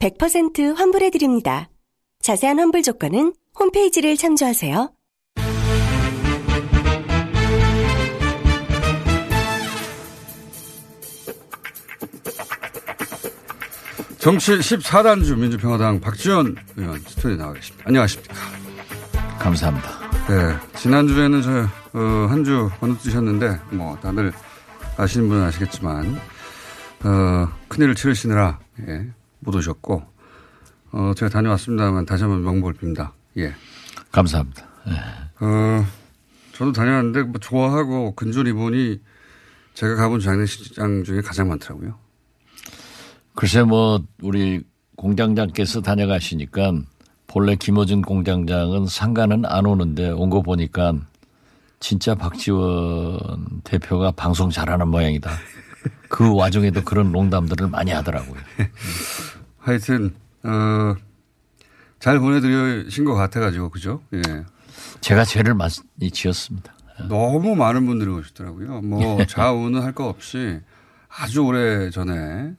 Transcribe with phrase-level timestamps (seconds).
[0.00, 1.68] 100% 환불해드립니다.
[2.20, 4.90] 자세한 환불 조건은 홈페이지를 참조하세요.
[14.18, 17.84] 정치 14단주 민주평화당 박지원 의원 스튜디오에 나와 계십니다.
[17.86, 18.34] 안녕하십니까.
[19.38, 19.88] 감사합니다.
[20.28, 20.78] 네.
[20.78, 21.50] 지난주에는 저,
[21.92, 24.32] 어, 한주 건너뛰셨는데, 뭐, 다들
[24.96, 26.18] 아시는 분은 아시겠지만,
[27.04, 29.06] 어, 큰일을 치르시느라, 예,
[29.44, 30.02] 못 오셨고,
[30.92, 33.10] 어, 제가 다녀왔습니다만 다시 한번 명복을 빕니다.
[33.36, 33.54] 예.
[34.12, 34.64] 감사합니다.
[35.40, 35.84] 어,
[36.52, 39.00] 저도 다녀왔는데, 뭐, 좋아하고 근조 리본이
[39.74, 41.98] 제가 가본 장례식장 중에 가장 많더라고요.
[43.34, 44.62] 글쎄 뭐 우리
[44.96, 46.72] 공장장께서 다녀가시니까
[47.26, 50.94] 본래 김호준 공장장은 상가는 안 오는데 온 거 보니까
[51.80, 55.30] 진짜 박지원 대표가 방송 잘하는 모양이다.
[56.08, 58.40] 그 와중에도 그런 농담들을 많이 하더라고요.
[59.58, 60.94] 하여튼, 어,
[61.98, 64.02] 잘 보내드리신 것 같아가지고, 그죠?
[64.12, 64.20] 예.
[65.00, 65.70] 제가 죄를 많이
[66.12, 66.74] 지었습니다.
[67.08, 68.80] 너무 많은 분들이 오시더라고요.
[68.82, 70.60] 뭐 좌우는 할 거 없이
[71.08, 72.52] 아주 오래 전에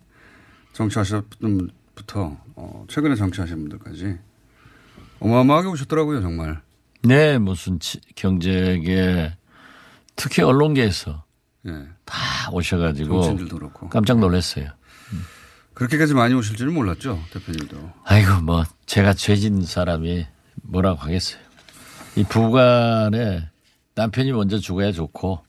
[0.73, 4.17] 정치하셨던 분부터 어, 최근에 정치하신 분들까지
[5.19, 6.61] 어마어마하게 오셨더라고요, 정말.
[7.03, 9.33] 네, 무슨 치- 경제계
[10.15, 11.23] 특히 언론계에서
[11.67, 11.87] 예.
[12.05, 13.89] 다 오셔가지고.
[13.89, 14.69] 깜짝 놀랐어요.
[15.73, 17.91] 그렇게까지 많이 오실 줄은 몰랐죠, 대표님도.
[18.05, 20.25] 아이고 뭐 제가 죄진 사람이
[20.63, 21.41] 뭐라고 하겠어요.
[22.15, 23.49] 이 부관에
[23.95, 25.43] 남편이 먼저 죽어야 좋고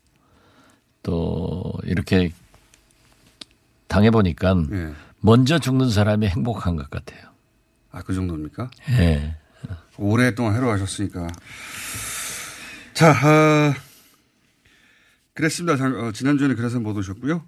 [1.02, 2.32] 또 이렇게
[3.86, 4.92] 당해 보니까 예.
[5.20, 7.20] 먼저 죽는 사람이 행복한 것 같아요.
[7.92, 8.68] 아, 그 정도입니까?
[8.90, 9.36] 예.
[9.96, 11.28] 오랫동안 해로하셨으니까.
[12.94, 13.74] 자, 아,
[15.36, 15.76] 그랬습니다.
[15.76, 17.44] 장- 어, 지난주에는 그래서 못 오셨고요.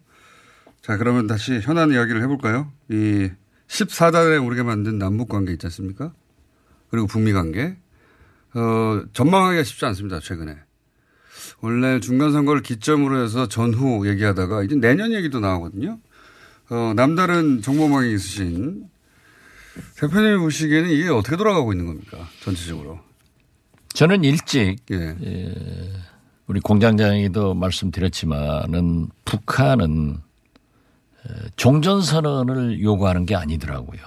[0.82, 2.70] 자, 그러면 다시 현안 이야기를 해볼까요?
[2.90, 3.30] 이
[3.66, 6.12] 14단에 오르게 만든 남북 관계 있지 않습니까?
[6.90, 7.76] 그리고 북미 관계.
[8.54, 10.20] 어, 전망하기가 쉽지 않습니다.
[10.20, 10.56] 최근에.
[11.60, 15.98] 원래 중간선거를 기점으로 해서 전후 얘기하다가 이제 내년 얘기도 나오거든요.
[16.70, 18.88] 어, 남다른 정보망이 있으신
[19.96, 22.28] 대표님이 보시기에는 이게 어떻게 돌아가고 있는 겁니까?
[22.40, 23.00] 전체적으로.
[23.94, 25.16] 저는 일찍 예.
[26.48, 34.00] 우리 공장장에도 말씀드렸지만은 북한은 에, 종전선언을 요구하는 게 아니더라고요.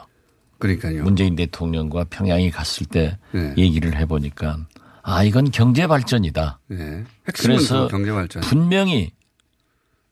[0.58, 1.04] 그러니까요.
[1.04, 3.54] 문재인 대통령과 평양이 갔을 때 네.
[3.58, 4.58] 얘기를 해보니까
[5.04, 6.60] 아 이건 경제 발전이다.
[6.72, 7.04] 예.
[7.28, 8.42] 핵심은 그래서 그 경제 발전.
[8.44, 9.12] 분명히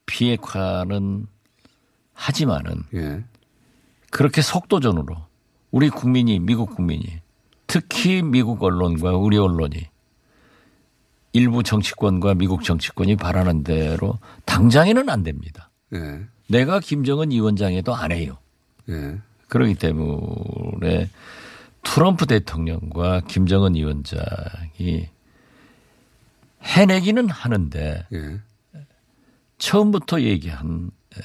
[0.06, 1.28] 비핵화는
[2.13, 3.23] 하지만은 예.
[4.11, 5.16] 그렇게 속도전으로
[5.72, 7.22] 우리 국민이 미국 국민이
[7.67, 9.88] 특히 미국 언론과 우리 언론이
[11.34, 15.69] 일부 정치권과 미국 정치권이 바라는 대로 당장에는 안 됩니다.
[15.94, 16.22] 예.
[16.47, 18.38] 내가 김정은 위원장에도 안 해요.
[18.90, 19.19] 예.
[19.47, 21.09] 그렇기 때문에
[21.84, 25.09] 트럼프 대통령과 김정은 위원장이
[26.63, 28.40] 해내기는 하는데 예.
[29.59, 31.20] 처음부터 얘기한 에,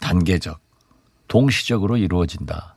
[0.00, 0.60] 단계적,
[1.28, 2.76] 동시적으로 이루어진다.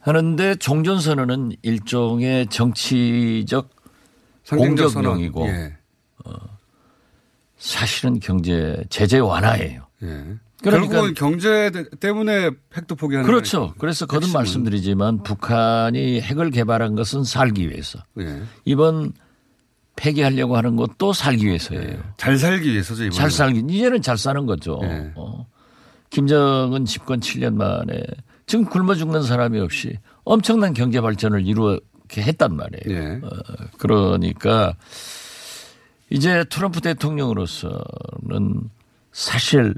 [0.00, 3.79] 하는데 종전선언은 일종의 정치적.
[4.56, 5.76] 공격용이고 예.
[7.58, 9.82] 사실은 경제 제재 완화예요.
[10.02, 10.06] 예.
[10.62, 13.60] 그러니까- 결국은 경제 대- 때문에 핵도 포기하는 그렇죠.
[13.60, 13.76] 거니까.
[13.78, 14.40] 그래서 거듭 핵심은.
[14.40, 17.98] 말씀드리지만 북한이 핵을 개발한 것은 살기 위해서.
[18.18, 18.42] 예.
[18.64, 19.12] 이번
[19.96, 21.82] 폐기하려고 하는 것도 살기 위해서예요.
[21.82, 21.98] 예.
[22.16, 23.16] 잘 살기 위해서죠, 이번에.
[23.16, 24.78] 잘 살기 이제는 잘 사는 거죠.
[24.82, 25.12] 네.
[25.16, 25.46] 어.
[26.10, 28.02] 김정은 집권 7년 만에
[28.46, 31.78] 지금 굶어 죽는 사람이 없이 엄청난 경제 발전을 이루
[32.10, 32.98] 게 했단 말이에요.
[32.98, 33.20] 예.
[33.22, 33.30] 어,
[33.78, 34.74] 그러니까
[36.10, 38.70] 이제 트럼프 대통령으로서는
[39.12, 39.74] 사실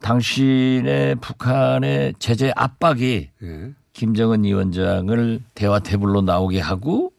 [0.00, 3.72] 당신의 북한의 제재 압박이 예.
[3.92, 7.12] 김정은 위원장을 대화 테이블로 나오게 하고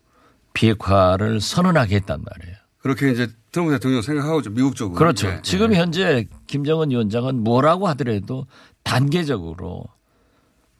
[0.53, 2.57] 비핵화를 선언하게 했단 말이에요.
[2.79, 4.51] 그렇게 이제 트럼프 대통령 생각하고 있죠.
[4.51, 4.97] 미국 쪽으로.
[4.97, 5.27] 그렇죠.
[5.27, 5.77] 예, 지금 예.
[5.77, 8.45] 현재 김정은 위원장은 뭐라고 하더라도
[8.83, 9.85] 단계적으로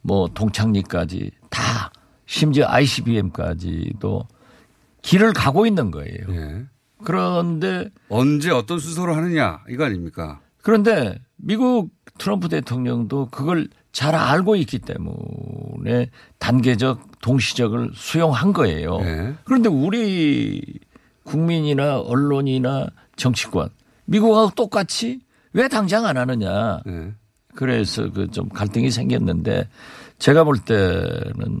[0.00, 1.90] 뭐 동창리까지 다
[2.28, 4.28] 심지어 ICBM까지도
[5.02, 6.18] 길을 가고 있는 거예요.
[6.28, 6.64] 예.
[7.02, 10.40] 그런데 언제 어떤 순서로 하느냐 이거 아닙니까?
[10.62, 18.98] 그런데 미국 트럼프 대통령도 그걸 잘 알고 있기 때문에 단계적 동시적을 수용한 거예요.
[19.00, 19.34] 예.
[19.44, 20.62] 그런데 우리
[21.24, 23.70] 국민이나 언론이나 정치권
[24.04, 25.20] 미국하고 똑같이
[25.54, 26.80] 왜 당장 안 하느냐.
[26.86, 27.14] 예.
[27.54, 29.66] 그래서 그 좀 갈등이 생겼는데
[30.18, 31.60] 제가 볼 때는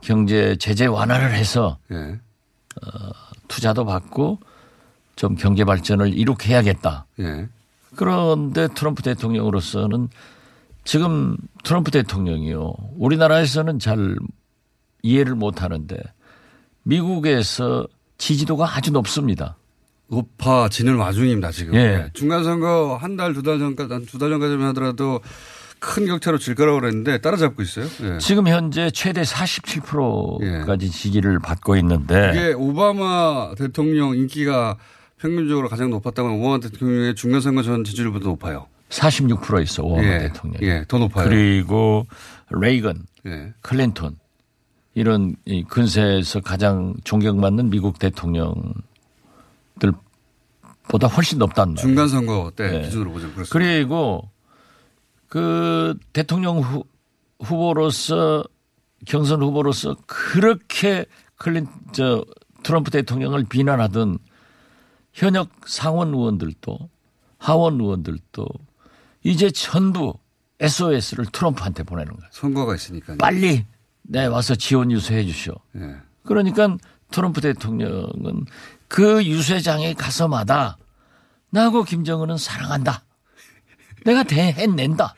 [0.00, 2.18] 경제 제재 완화를 해서 예.
[3.48, 4.38] 투자도 받고
[5.16, 7.06] 좀 경제 발전을 이룩 해야겠다.
[7.20, 7.48] 예.
[7.96, 10.08] 그런데 트럼프 대통령으로서는
[10.84, 12.72] 지금 트럼프 대통령이요.
[12.96, 14.16] 우리나라에서는 잘
[15.02, 15.96] 이해를 못 하는데
[16.82, 17.86] 미국에서
[18.18, 19.56] 지지도가 아주 높습니다.
[20.10, 21.74] 높아지는 와중입니다 지금.
[21.74, 22.08] 예.
[22.14, 25.20] 중간 선거 한 달 두 달 전까지 한두달 전까지만 하더라도
[25.80, 27.86] 큰 격차로 질 거라고 그랬는데 따라잡고 있어요.
[28.02, 28.18] 예.
[28.18, 34.76] 지금 현재 최대 47%까지 지지를 받고 있는데 이게 오바마 대통령 인기가
[35.18, 38.66] 평균적으로 가장 높았다고 하면 오바마 대통령의 중간 선거 전 지지율보다 높아요.
[38.90, 40.18] 46% 있어 오바마 예.
[40.18, 40.62] 대통령.
[40.62, 41.28] 예, 더 높아요.
[41.28, 42.06] 그리고
[42.50, 43.52] 레이건, 예.
[43.60, 44.16] 클린턴
[44.94, 48.72] 이런 이 근세에서 가장 존경받는 미국 대통령들
[50.88, 51.86] 보다 훨씬 높단 말이에요.
[51.86, 52.82] 중간 선거 때 예.
[52.82, 53.44] 기준으로 그렇습니다.
[53.50, 54.30] 그리고
[55.28, 56.84] 그 대통령 후,
[57.40, 58.44] 후보로서
[59.06, 62.24] 경선 후보로서 그렇게 클린 저
[62.62, 64.18] 트럼프 대통령을 비난하던
[65.12, 66.78] 현역 상원 의원들도
[67.38, 68.46] 하원 의원들도
[69.22, 70.14] 이제 전부
[70.60, 72.28] SOS를 트럼프한테 보내는 거예요.
[72.32, 73.18] 선거가 있으니까요.
[73.18, 73.64] 빨리
[74.02, 75.54] 내 와서 지원 유세해 주시오.
[75.76, 75.96] 예.
[76.24, 76.76] 그러니까
[77.10, 78.44] 트럼프 대통령은
[78.88, 80.76] 그 유세장에 가서마다
[81.50, 83.04] 나하고 김정은은 사랑한다.
[84.04, 85.14] 내가 대해낸다.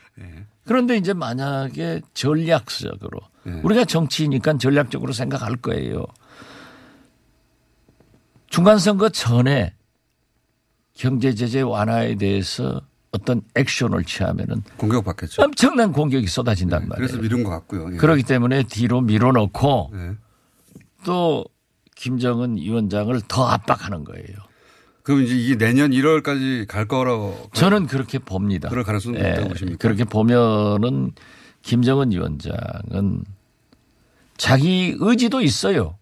[0.65, 3.59] 그런데 이제 만약에 전략적으로 네.
[3.63, 6.05] 우리가 정치니까 전략적으로 생각할 거예요.
[8.49, 9.73] 중간선거 전에
[10.93, 12.81] 경제 제재 완화에 대해서
[13.11, 15.41] 어떤 액션을 취하면은 공격받겠죠.
[15.41, 17.07] 엄청난 공격이 쏟아진단 말이에요.
[17.07, 17.93] 그래서 미룬 것 같고요.
[17.93, 17.97] 예.
[17.97, 20.15] 그렇기 때문에 뒤로 밀어넣고 예.
[21.05, 21.43] 또
[21.95, 24.37] 김정은 위원장을 더 압박하는 거예요.
[25.03, 28.69] 그럼 이제 이게 내년 1월까지 갈 거라고 저는 그렇게 봅니다.
[28.69, 29.77] 그럴 가능성이 예, 있다고 보십니까?
[29.79, 31.11] 그렇게 보면은
[31.61, 33.23] 김정은 위원장은
[34.37, 35.97] 자기 의지도 있어요.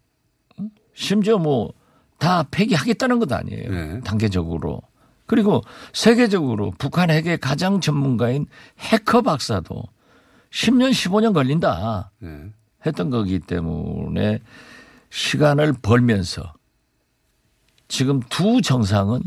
[0.60, 0.70] 응?
[0.94, 1.80] 심지어 뭐
[2.20, 3.72] 다 폐기하겠다는 것도 아니에요.
[3.72, 4.00] 네.
[4.02, 4.82] 단계적으로.
[5.26, 5.64] 그리고
[5.94, 8.46] 세계적으로 북한 핵의 가장 전문가인
[8.80, 9.84] 해커 박사도
[10.52, 12.12] 10년, 15년 걸린다.
[12.24, 12.52] 예.
[12.86, 14.40] 했던 거기 때문에
[15.10, 16.54] 시간을 벌면서
[17.90, 19.20] 지금 두 정상은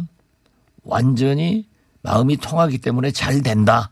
[0.83, 1.69] 완전히
[2.01, 3.91] 마음이 통하기 때문에 잘 된다.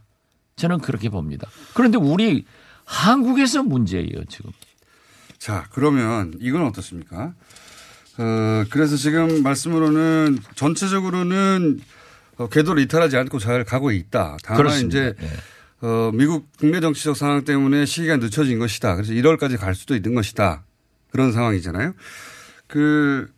[0.57, 1.49] 저는 그렇게 봅니다.
[1.75, 2.47] 그런데 우리
[2.85, 4.51] 한국에서 문제예요, 지금.
[5.39, 7.35] 자, 그러면 이건 어떻습니까?
[8.19, 11.81] 어, 그래서 지금 말씀으로는 전체적으로는
[12.39, 14.37] 어, 궤도를 이탈하지 않고 잘 가고 있다.
[14.43, 14.99] 다만 그렇습니다.
[14.99, 15.87] 이제 예.
[15.87, 18.97] 어, 미국 국내 정치적 상황 때문에 시기가 늦춰진 것이다.
[18.97, 20.65] 그래서 1월까지 갈 수도 있는 것이다.
[21.11, 21.95] 그런 상황이잖아요.
[22.67, 23.29] 그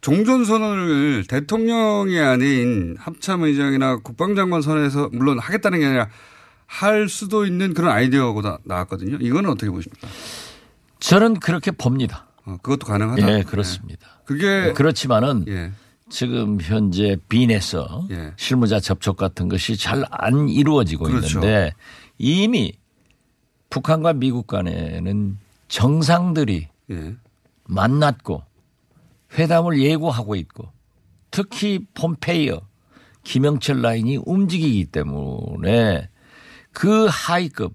[0.00, 6.08] 종전 선언을 대통령이 아닌 합참 의장이나 국방장관 선에서 물론 하겠다는 게 아니라
[6.66, 9.18] 할 수도 있는 그런 아이디어가 나- 나왔거든요.
[9.20, 10.08] 이거는 어떻게 보십니까?
[11.00, 12.26] 저는 그렇게 봅니다.
[12.44, 13.38] 어, 그것도 가능하다.
[13.38, 14.06] 예, 그렇습니다.
[14.24, 15.72] 그게 그렇지만은 예.
[16.08, 18.32] 지금 현재 빈에서 예.
[18.36, 21.38] 실무자 접촉 같은 것이 잘 안 이루어지고 그렇죠.
[21.40, 21.72] 있는데
[22.18, 22.72] 이미
[23.70, 25.38] 북한과 미국 간에는
[25.68, 27.14] 정상들이 예.
[27.64, 28.42] 만났고
[29.38, 30.70] 회담을 예고하고 있고
[31.30, 32.60] 특히 폼페이어
[33.24, 36.08] 김영철 라인이 움직이기 때문에
[36.72, 37.74] 그 하위급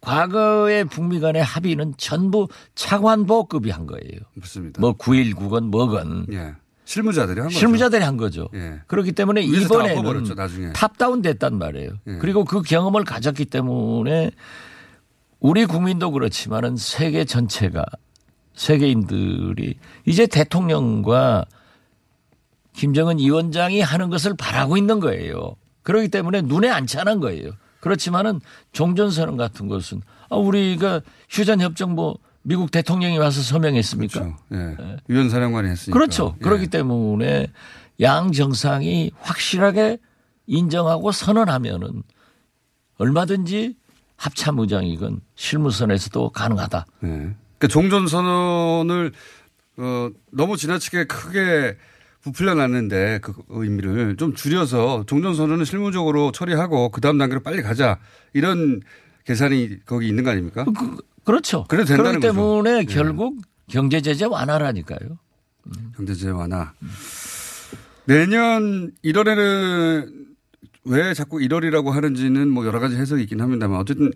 [0.00, 4.20] 과거의 북미 간의 합의는 전부 차관보급이 한 거예요.
[4.34, 4.80] 맞습니다.
[4.80, 6.54] 뭐 9.19건 뭐건 예.
[6.84, 7.58] 실무자들이 한 거죠.
[7.58, 8.48] 실무자들이 한 거죠.
[8.54, 8.80] 예.
[8.86, 10.72] 그렇기 때문에 이번에는 나중에.
[10.72, 11.92] 탑다운 됐단 말이에요.
[12.08, 12.12] 예.
[12.18, 14.30] 그리고 그 경험을 가졌기 때문에
[15.38, 17.84] 우리 국민도 그렇지만은 세계 전체가
[18.54, 19.74] 세계인들이
[20.06, 21.44] 이제 대통령과
[22.72, 25.56] 김정은 위원장이 하는 것을 바라고 있는 거예요.
[25.82, 27.52] 그렇기 때문에 눈에 안 차는 거예요.
[27.80, 28.40] 그렇지만은
[28.72, 34.20] 종전선언 같은 것은 아, 우리가 휴전협정 뭐 미국 대통령이 와서 서명했습니까?
[34.20, 34.36] 그렇죠.
[34.52, 34.96] 예.
[35.08, 35.98] 유엔 사령관이 했으니까.
[35.98, 36.34] 그렇죠.
[36.38, 36.42] 예.
[36.42, 37.48] 그렇기 때문에
[38.00, 39.98] 양 정상이 확실하게
[40.46, 42.02] 인정하고 선언하면은
[42.98, 43.76] 얼마든지
[44.16, 46.86] 합참의장이건 실무선에서도 가능하다.
[47.04, 47.34] 예.
[47.60, 49.12] 그러니까 종전 선언을
[49.76, 51.76] 어, 너무 지나치게 크게
[52.22, 57.98] 부풀려 놨는데 그 의미를 좀 줄여서 종전 선언은 실무적으로 처리하고 그 다음 단계로 빨리 가자
[58.32, 58.80] 이런
[59.24, 60.64] 계산이 거기 있는 거 아닙니까?
[60.64, 61.64] 그, 그렇죠.
[61.68, 62.90] 그래도 된다는 그렇기 때문에 거죠.
[62.90, 62.94] 예.
[62.94, 63.38] 결국
[63.68, 65.18] 경제 제재 완화라니까요.
[65.96, 66.72] 경제제 완화.
[68.06, 70.20] 내년 1월에는
[70.84, 74.12] 왜 자꾸 1월이라고 하는지는 뭐 여러 가지 해석이 있긴 합니다만 어쨌든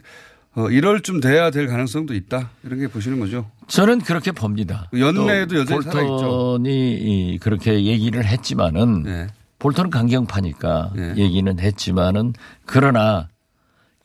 [0.56, 2.50] 어, 1월쯤 돼야 될 가능성도 있다.
[2.62, 3.50] 이런 게 보시는 거죠.
[3.66, 4.88] 저는 그렇게 봅니다.
[4.96, 6.08] 연내에도 또 여전히 살아있죠.
[6.16, 9.26] 볼턴이 이 그렇게 얘기를 했지만은 네.
[9.58, 11.14] 볼턴은 강경파니까 네.
[11.16, 12.34] 얘기는 했지만은
[12.66, 13.28] 그러나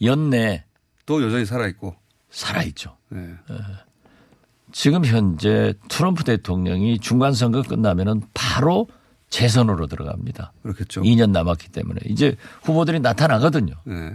[0.01, 0.63] 연내
[1.06, 1.96] 또 여전히 살아있고.
[2.32, 2.96] 살아있죠.
[3.10, 3.34] 네.
[4.72, 8.88] 지금 현재 트럼프 대통령이 중간 선거 끝나면은 바로
[9.29, 10.53] 재선으로 들어갑니다.
[10.63, 11.01] 그렇겠죠.
[11.01, 13.74] 2년 남았기 때문에 이제 후보들이 나타나거든요.
[13.86, 14.13] 네.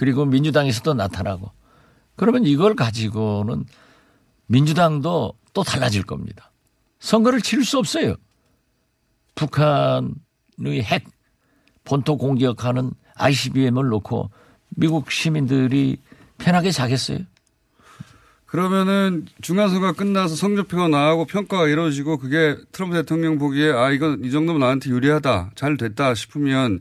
[0.00, 1.52] 그리고 민주당에서도 나타나고
[2.16, 3.66] 그러면 이걸 가지고는
[4.46, 6.50] 민주당도 또 달라질 겁니다.
[7.00, 8.14] 선거를 치를 수 없어요.
[9.34, 11.04] 북한의 핵
[11.84, 14.30] 본토 공격하는 ICBM을 놓고
[14.70, 15.98] 미국 시민들이
[16.38, 17.18] 편하게 자겠어요?
[18.46, 24.60] 그러면은 중간선거 끝나서 성적표가 나오고 평가가 이루어지고 그게 트럼프 대통령 보기에 아 이건 이 정도면
[24.60, 26.80] 나한테 유리하다 잘 됐다 싶으면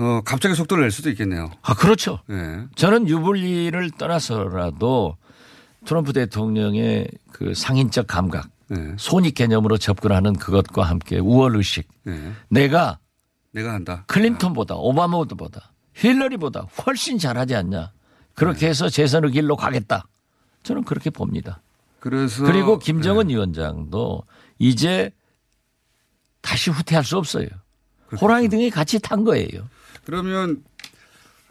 [0.00, 1.50] 어 갑자기 속도를 낼 수도 있겠네요.
[1.62, 2.20] 아 그렇죠.
[2.26, 2.64] 네.
[2.74, 5.16] 저는 유불리를 떠나서라도
[5.84, 8.94] 트럼프 대통령의 그 상인적 감각, 네.
[8.98, 11.86] 손익 개념으로 접근하는 그것과 함께 우월 의식.
[12.04, 12.32] 네.
[12.48, 12.98] 내가
[13.52, 14.04] 내가 한다.
[14.06, 17.92] 클린턴보다 오바마보다 힐러리보다 훨씬 잘하지 않냐.
[18.34, 20.06] 그렇게 해서 재선의 길로 가겠다.
[20.62, 21.60] 저는 그렇게 봅니다.
[21.98, 23.34] 그래서 그리고 김정은 네.
[23.34, 24.22] 위원장도
[24.58, 25.10] 이제
[26.40, 27.46] 다시 후퇴할 수 없어요.
[28.18, 29.68] 호랑이 등이 같이 탄 거예요.
[30.10, 30.62] 그러면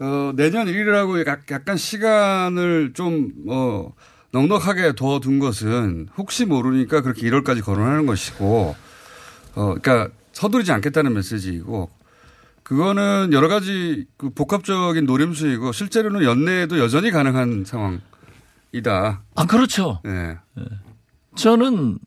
[0.00, 3.92] 어, 내년 1일이라고 약간 시간을 좀 어,
[4.32, 8.76] 넉넉하게 둬둔 것은 혹시 모르니까 그렇게 1월까지 거론하는 것이고
[9.54, 11.90] 어, 그러니까 서두르지 않겠다는 메시지이고
[12.62, 19.22] 그거는 여러 가지 그 복합적인 노림수이고 실제로는 연내에도 여전히 가능한 상황이다.
[19.34, 20.00] 아, 그렇죠.
[20.04, 20.36] 네.
[21.34, 21.98] 저는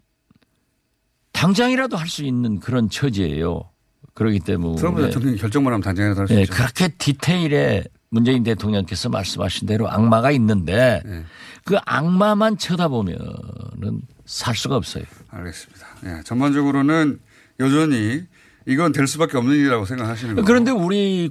[1.31, 3.72] 당장이라도 할 수 있는 그런 처지예요.
[4.13, 6.53] 그렇기 때문에 트럼프 대통령이 결정만 하면 단장이라도 할수 네, 있죠.
[6.53, 11.23] 그렇게 디테일에 문재인 대통령께서 말씀하신 대로 악마가 있는데 네.
[11.65, 15.03] 그 악마만 쳐다보면은 살 수가 없어요.
[15.29, 15.87] 알겠습니다.
[16.05, 17.19] 예, 전반적으로는
[17.59, 18.21] 여전히
[18.67, 20.45] 이건 될 수밖에 없는 일이라고 생각하시는 거예요.
[20.45, 21.29] 그런데 우리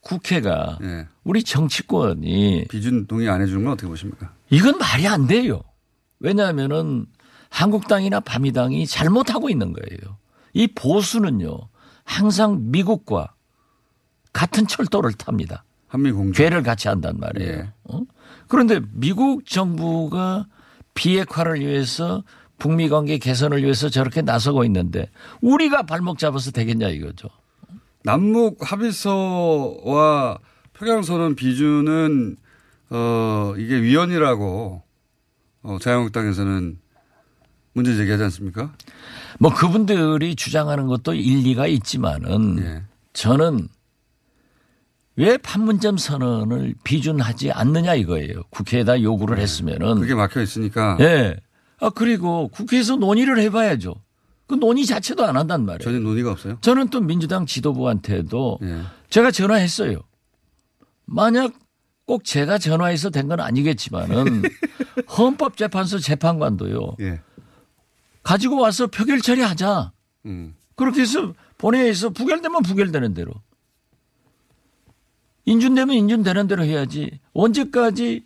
[0.00, 1.06] 국회가 예.
[1.24, 4.32] 우리 정치권이 비준 동의 안 해주는 건 어떻게 보십니까?
[4.50, 5.62] 이건 말이 안 돼요.
[6.20, 7.06] 왜냐하면은
[7.50, 10.18] 한국당이나 바미당이 잘못하고 있는 거예요.
[10.52, 11.58] 이 보수는요
[12.08, 13.34] 항상 미국과
[14.32, 15.64] 같은 철도를 탑니다.
[15.88, 16.42] 한미 공조.
[16.42, 17.52] 괴를 같이 한단 말이에요.
[17.52, 17.72] 예.
[17.84, 18.00] 어?
[18.48, 20.46] 그런데 미국 정부가
[20.94, 22.24] 비핵화를 위해서
[22.58, 25.10] 북미 관계 개선을 위해서 저렇게 나서고 있는데
[25.42, 27.28] 우리가 발목 잡아서 되겠냐 이거죠.
[28.02, 30.38] 남북 합의서와
[30.72, 32.36] 평양선언 비준은
[32.90, 34.82] 어 이게 위헌이라고
[35.62, 36.78] 어 자유한국당에서는
[37.78, 38.72] 문제 제기하지 않습니까?
[39.38, 42.82] 뭐 그분들이 주장하는 것도 일리가 있지만은 예.
[43.12, 43.68] 저는
[45.16, 48.42] 왜 판문점 선언을 비준하지 않느냐 이거예요.
[48.50, 50.00] 국회에다 요구를 했으면은 네.
[50.00, 51.36] 그게 막혀 있으니까 예.
[51.80, 53.94] 아 그리고 국회에서 논의를 해봐야죠.
[54.46, 55.78] 그 논의 자체도 안 한단 말이에요.
[55.84, 56.58] 전혀 논의가 없어요.
[56.60, 58.80] 저는 또 민주당 지도부한테도 예.
[59.10, 59.98] 제가 전화했어요.
[61.06, 61.52] 만약
[62.06, 64.42] 꼭 제가 전화해서 된 건 아니겠지만은
[65.18, 66.96] 헌법재판소 재판관도요.
[68.28, 68.32] 예.
[68.32, 69.92] 가지고 와서 표결 처리하자.
[70.26, 70.54] 음.
[70.76, 73.32] 그렇게 해서 본회의에서 부결되면 부결되는 대로.
[75.46, 77.18] 인준되면 인준되는 대로 해야지.
[77.32, 78.24] 언제까지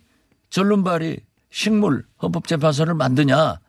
[0.49, 3.59] 전륜발이 식물 헌법재판소를 만드냐.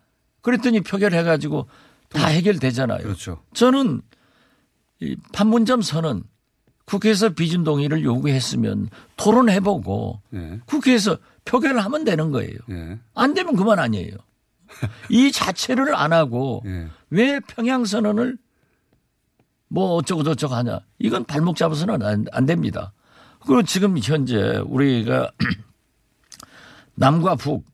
[0.43, 1.69] 그랬더니 표결해가지고
[2.11, 2.99] 다 해결되잖아요.
[2.99, 3.43] 그렇죠.
[3.55, 4.03] 저는
[5.01, 6.25] 이 판문점 선언
[6.85, 10.61] 국회에서 비준 동의를 요구했으면 토론해보고 예.
[10.67, 12.59] 국회에서 표결을 하면 되는 거예요.
[12.71, 12.99] 예.
[13.15, 14.17] 안 되면 그만 아니에요.
[15.09, 16.89] 이 자체를 안 하고 예.
[17.11, 18.37] 왜 평양 선언을
[19.69, 20.81] 뭐 어쩌고 저쩌고 하냐.
[20.99, 22.93] 이건 발목 잡아서는 안, 안 됩니다.
[23.41, 25.31] 그리고 지금 현재 우리가
[26.95, 27.65] 남과 북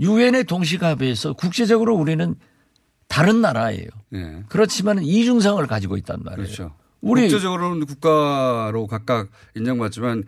[0.00, 2.34] 유엔의 동시가배에서 국제적으로 우리는
[3.08, 3.88] 다른 나라예요.
[4.14, 4.44] 예.
[4.48, 6.46] 그렇지만 이중성을 가지고 있단 말이에요.
[6.46, 6.74] 그렇죠.
[7.00, 10.24] 우리 국제적으로는 국가로 각각 인정받지만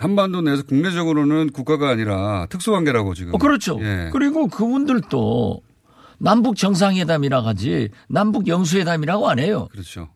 [0.00, 3.34] 한반도 내에서 국내적으로는 국가가 아니라 특수관계라고 지금.
[3.34, 3.78] 어, 그렇죠.
[3.82, 4.08] 예.
[4.12, 5.60] 그리고 그분들도
[6.18, 9.68] 남북 정상회담이라 하지 남북 영수회담이라고 안 해요.
[9.72, 10.08] 그렇죠.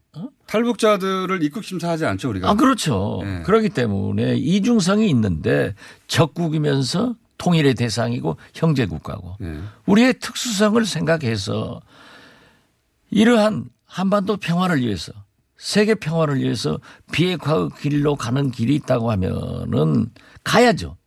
[0.47, 2.49] 탈북자들을 입국 심사하지 않죠 우리가.
[2.51, 3.21] 아, 그렇죠.
[3.25, 3.43] 예.
[3.45, 5.75] 그렇기 때문에 이중성이 있는데
[6.07, 9.59] 적국이면서 통일의 대상이고 형제 국가고 예.
[9.87, 11.83] 우리의 특수성을 생각해서
[13.11, 15.13] 이러한 한반도 평화를 위해서
[15.65, 16.79] 세계 평화를 위해서
[17.11, 20.11] 비핵화의 길로 가는 길이 있다고 하면은
[20.45, 20.99] 가야죠.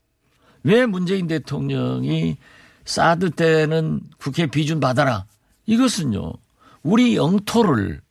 [0.63, 2.37] 왜 문재인 대통령이
[2.83, 5.27] 사드 때는 국회 비준 받아라.
[5.67, 6.33] 이것은요.
[6.81, 8.01] 우리 영토를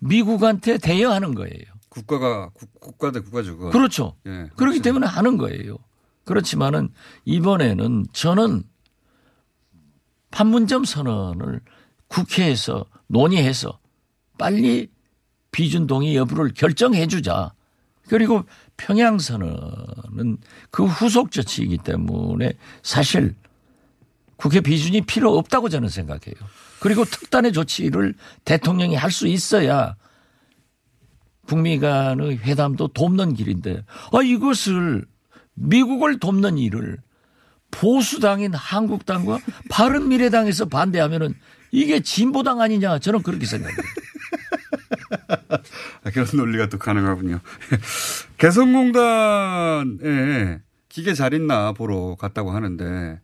[0.00, 1.64] 미국한테 대여하는 거예요.
[1.88, 3.56] 국가가 국, 국가 대 국가죠.
[3.56, 3.72] 그건.
[3.72, 4.16] 그렇죠.
[4.26, 4.50] 예.
[4.56, 5.78] 그렇기 때문에 하는 거예요.
[6.24, 6.90] 그렇지만은
[7.24, 8.64] 이번에는 저는
[10.30, 11.62] 판문점 선언을
[12.08, 13.78] 국회에서 논의해서
[14.36, 14.92] 빨리
[15.54, 17.52] 비준 동의 여부를 결정해 주자.
[18.08, 18.44] 그리고
[18.76, 20.38] 평양 선언은
[20.72, 23.36] 그 후속 조치이기 때문에 사실
[24.36, 26.34] 국회 비준이 필요 없다고 저는 생각해요.
[26.80, 29.94] 그리고 특단의 조치를 대통령이 할 수 있어야
[31.46, 35.06] 북미 간의 회담도 돕는 길인데 아 이것을
[35.54, 36.98] 미국을 돕는 일을
[37.70, 39.38] 보수당인 한국당과
[39.70, 41.34] 바른미래당에서 반대하면은
[41.70, 44.03] 이게 진보당 아니냐 저는 그렇게 생각해요.
[46.04, 47.40] 아, 그런 논리가 또 가능하군요.
[48.38, 49.90] 개성공단에
[50.88, 53.20] 기계 잘 있나 보러 갔다고 하는데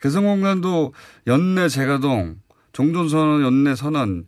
[0.00, 0.92] 개성공단도
[1.26, 2.36] 연내 재가동,
[2.72, 4.26] 종전선언 연내 선언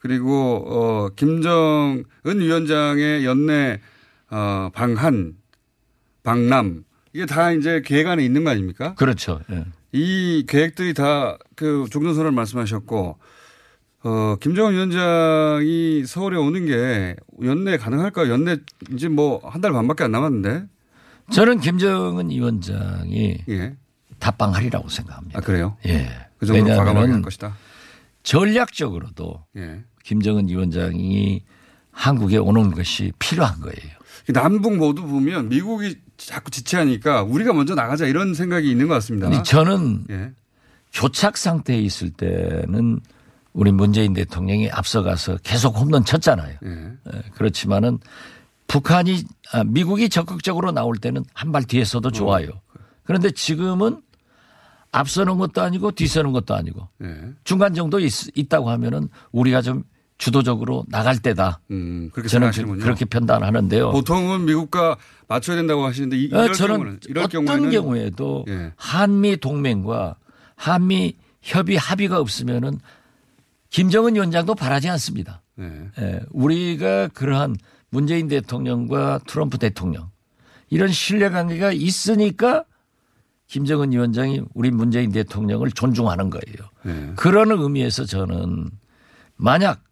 [0.00, 3.80] 그리고 어 김정은 위원장의 연내
[4.30, 5.36] 어 방한,
[6.22, 8.94] 방남 이게 다 이제 계획 안에 있는 거 아닙니까?
[8.96, 9.40] 그렇죠.
[9.50, 9.64] 예.
[9.92, 13.18] 이 계획들이 다 그 종전선언을 말씀하셨고
[14.04, 18.30] 어, 김정은 위원장이 서울에 오는 게 연내 가능할까요?
[18.30, 18.58] 연내
[18.92, 20.66] 이제 뭐 한 달 반밖에 안 남았는데.
[21.32, 23.76] 저는 김정은 위원장이 예.
[24.18, 25.38] 답방하리라고 생각합니다.
[25.38, 25.76] 아, 그래요?
[25.86, 26.06] 예.
[26.36, 27.56] 그 정도로 과감하게 할 것이다.
[28.22, 29.82] 전략적으로도 예.
[30.02, 31.42] 김정은 위원장이
[31.92, 33.94] 한국에 오는 것이 필요한 거예요.
[34.28, 39.42] 남북 모두 보면 미국이 자꾸 지체하니까 우리가 먼저 나가자 이런 생각이 있는 것 같습니다.
[39.42, 40.32] 저는 예.
[40.92, 43.00] 교착 상태에 있을 때는
[43.54, 46.58] 우리 문재인 대통령이 앞서가서 계속 홈런 쳤잖아요.
[46.64, 46.70] 예.
[46.70, 47.98] 예, 그렇지만은
[48.66, 52.48] 북한이 아, 미국이 적극적으로 나올 때는 한 발 뒤에서도 좋아요.
[53.04, 54.02] 그런데 지금은
[54.90, 57.16] 앞서는 것도 아니고 뒤서는 것도 아니고 예.
[57.44, 59.84] 중간 정도 있, 있다고 하면은 우리가 좀
[60.18, 61.60] 주도적으로 나갈 때다.
[61.70, 62.82] 음, 그렇게 저는 생각하시는군요.
[62.82, 63.90] 그렇게 판단하는데요.
[63.92, 64.96] 보통은 미국과
[65.28, 68.72] 맞춰야 된다고 하시는데 이, 어, 이럴 저는 경우는 이럴 어떤 경우에는 경우에도 예.
[68.76, 70.16] 한미 동맹과
[70.56, 72.78] 한미 협의 합의가 없으면은
[73.74, 75.42] 김정은 위원장도 바라지 않습니다.
[75.58, 75.90] 예.
[75.98, 77.56] 예, 우리가 그러한
[77.90, 80.10] 문재인 대통령과 트럼프 대통령
[80.70, 82.66] 이런 신뢰 관계가 있으니까
[83.48, 86.70] 김정은 위원장이 우리 문재인 대통령을 존중하는 거예요.
[86.86, 87.14] 예.
[87.16, 88.70] 그런 의미에서 저는
[89.34, 89.82] 만약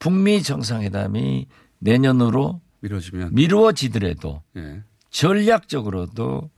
[0.00, 1.46] 북미 정상회담이
[1.78, 4.82] 내년으로 미뤄지면 미루어지더라도 예.
[5.10, 6.50] 전략적으로도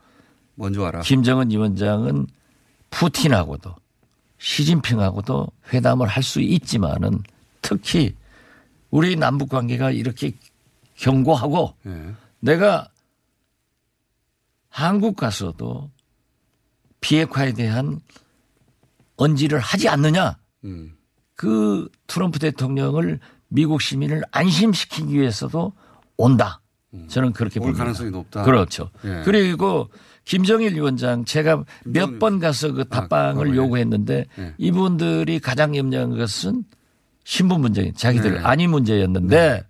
[0.55, 1.03] 먼저 와라.
[1.03, 2.27] 김정은 위원장은
[2.89, 3.75] 푸틴하고도
[4.47, 7.23] 시진핑하고도 회담을 할 수 있지만은
[7.63, 8.15] 특히
[8.91, 10.33] 우리 남북 관계가 이렇게
[10.95, 12.15] 견고하고 예.
[12.41, 12.89] 내가
[14.69, 15.91] 한국 가서도
[17.01, 18.01] 비핵화에 대한
[19.17, 20.97] 언지를 하지 않느냐 음.
[21.35, 25.73] 그 트럼프 대통령을 미국 시민을 안심시키기 위해서도
[26.17, 26.61] 온다.
[27.09, 27.79] 저는 그렇게 올 봅니다.
[27.79, 28.43] 가능성이 높다.
[28.45, 28.91] 그렇죠.
[29.05, 29.23] 예.
[29.25, 29.91] 그리고
[30.27, 33.57] 김정일 위원장 제가 몇 김정일- 번 가서 그 답방을 아, 예.
[33.57, 34.55] 요구했는데 예.
[34.59, 36.65] 이분들이 가장 염려한 것은
[37.25, 38.39] 신분 문제, 자기들 네.
[38.41, 39.65] 아니 문제였는데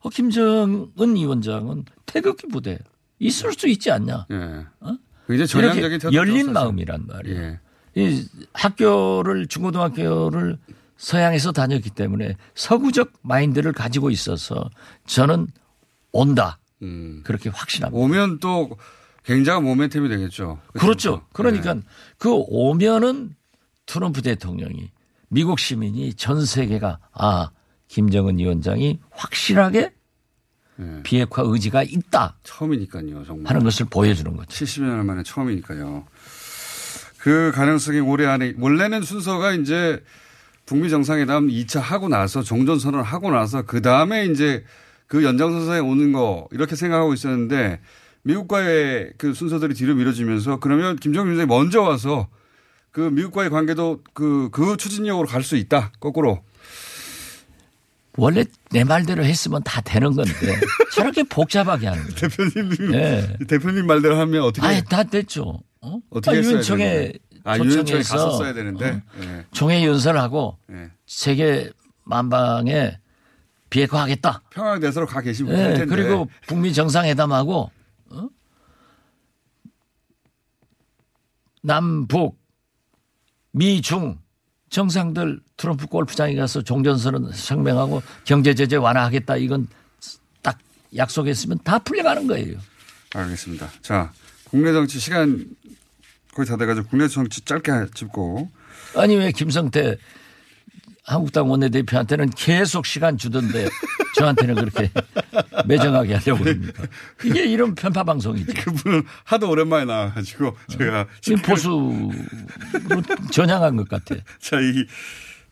[0.00, 2.78] 어, 김정은 위원장은 태극기 부대
[3.18, 4.26] 있을 수 있지 않냐.
[4.30, 4.66] 예.
[4.80, 4.96] 어?
[5.28, 5.58] 이렇게
[6.12, 6.52] 열린.
[6.52, 7.40] 마음이란 말이에요.
[7.40, 7.60] 예.
[7.94, 10.58] 이 학교를 중고등학교를
[10.98, 14.68] 서양에서 다녔기 때문에 서구적 마인드를 가지고 있어서
[15.06, 15.46] 저는
[16.12, 17.22] 온다 음.
[17.24, 17.98] 그렇게 확신합니다.
[17.98, 18.70] 오면 또
[19.24, 20.60] 굉장한 모멘텀이 되겠죠.
[20.72, 21.22] 그렇죠.
[21.32, 21.80] 그러니까 네.
[22.18, 23.34] 그 오면은
[23.86, 24.90] 트럼프 대통령이
[25.28, 27.50] 미국 시민이 전 세계가 아
[27.88, 29.92] 김정은 위원장이 확실하게
[30.76, 31.00] 네.
[31.02, 33.50] 비핵화 의지가 있다 처음이니까요, 정말.
[33.50, 34.64] 하는 것을 보여주는 거죠.
[34.64, 36.06] 70년 만에 처음이니까요.
[37.18, 40.02] 그 가능성이 올해 안에 원래는 순서가 이제
[40.66, 44.64] 북미 정상회담 2차 하고 나서 종전 선언을 하고 나서 그 다음에 이제
[45.06, 47.80] 그 연장선상에 오는 거 이렇게 생각하고 있었는데
[48.24, 52.28] 미국과의 그 순서들이 뒤로 미뤄지면서 그러면 김정은 위원장이 먼저 와서
[52.90, 55.92] 그 미국과의 관계도 그, 그 추진력으로 갈 수 있다.
[55.98, 56.42] 거꾸로.
[58.18, 60.32] 원래 내 말대로 했으면 다 되는 건데
[60.94, 62.14] 저렇게 복잡하게 하는 거예요.
[62.14, 63.36] 대표님 예.
[63.48, 65.60] 대표님 말대로 하면 어떻게 아예 다 됐죠.
[65.80, 65.98] 어?
[66.10, 67.18] 어떻게 유엔총회 되는데?
[67.44, 69.02] 아, 유엔총회 갔었어야 되는데.
[69.22, 69.46] 예.
[69.52, 70.90] 총회 연설하고 예.
[71.06, 71.70] 세계
[72.04, 72.98] 만방에
[73.70, 74.42] 비핵화하겠다.
[74.50, 75.86] 평화대사로 가 계시면 예, 할 텐데.
[75.86, 77.70] 그리고 북미 정상회담하고
[78.10, 78.28] 어?
[81.62, 82.38] 남북
[83.52, 84.18] 미중
[84.70, 89.68] 정상들 트럼프 골프장에 가서 종전선언 성명하고 경제 제재 완화하겠다 이건
[90.42, 90.58] 딱
[90.96, 92.58] 약속했으면 다 풀려가는 거예요.
[93.14, 93.70] 알겠습니다.
[93.82, 94.12] 자,
[94.44, 95.46] 국내 정치 시간
[96.34, 98.50] 거의 다 돼가지고 국내 정치 짧게 짚고
[98.96, 99.98] 아니 왜 김성태
[101.04, 103.68] 한국당 원내대표한테는 계속 시간 주던데
[104.16, 104.90] 저한테는 그렇게
[105.66, 106.84] 매정하게 하려고 그럽니까?
[107.24, 108.54] 이게 이런 편파 방송이지.
[108.54, 112.12] 그분은 하도 오랜만에 나와가지고 제가 지금 보수로
[113.32, 114.14] 전향한 것 같아.
[114.38, 114.86] 자, 이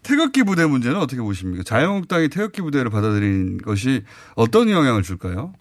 [0.03, 1.63] 태극기 부대 문제는 어떻게 보십니까?
[1.65, 5.53] 자유한국당이 태극기 부대를 받아들인 것이 어떤 영향을 줄까요?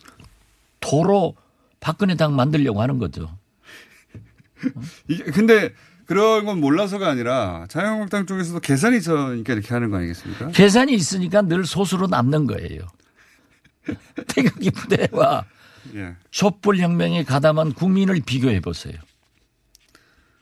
[0.80, 1.36] 도로
[1.80, 3.36] 박근혜 당 만들려고 하는 거죠.
[5.08, 5.74] 이게 근데
[6.10, 10.48] 그런 건 몰라서가 아니라 자유한국당 쪽에서도 계산이 있으니까 이렇게 하는 거 아니겠습니까?
[10.48, 12.88] 계산이 있으니까 늘 소수로 남는 거예요.
[14.28, 15.46] 태극기 부대와
[15.94, 16.16] 예.
[16.32, 18.96] 촛불 혁명에 가담한 국민을 비교해 보세요.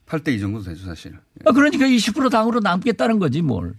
[0.06, 1.12] 8대 2 정도 되죠, 사실.
[1.12, 1.44] 예.
[1.44, 3.74] 아, 그러니까 20% 당으로 남겠다는 거지 뭘.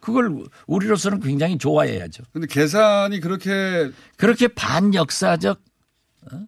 [0.00, 2.24] 그걸 우리로서는 굉장히 좋아해야죠.
[2.34, 5.62] 근데 계산이 그렇게 그렇게 반역사적,
[6.30, 6.46] 어?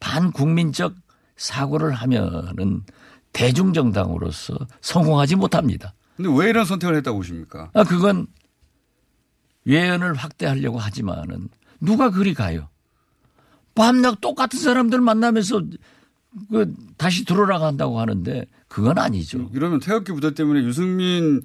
[0.00, 0.96] 반국민적
[1.38, 2.82] 사고를 하면은
[3.38, 5.94] 대중정당으로서 성공하지 못합니다.
[6.16, 7.70] 근데 왜 이런 선택을 했다고 보십니까?
[7.72, 8.26] 아, 그건
[9.64, 11.48] 외연을 확대하려고 하지만은
[11.80, 12.68] 누가 그리 가요?
[13.76, 15.62] 밤낮 똑같은 사람들 만나면서
[16.50, 19.48] 그 다시 들어나간다고 하는데 그건 아니죠.
[19.54, 21.42] 이러면 태극기 부대 때문에 유승민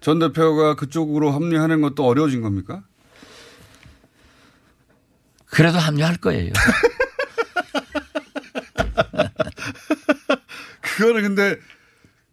[0.00, 2.82] 전 대표가 그쪽으로 합류하는 것도 어려워진 겁니까?
[5.44, 6.52] 그래도 합류할 거예요.
[10.98, 11.56] 그거는 근데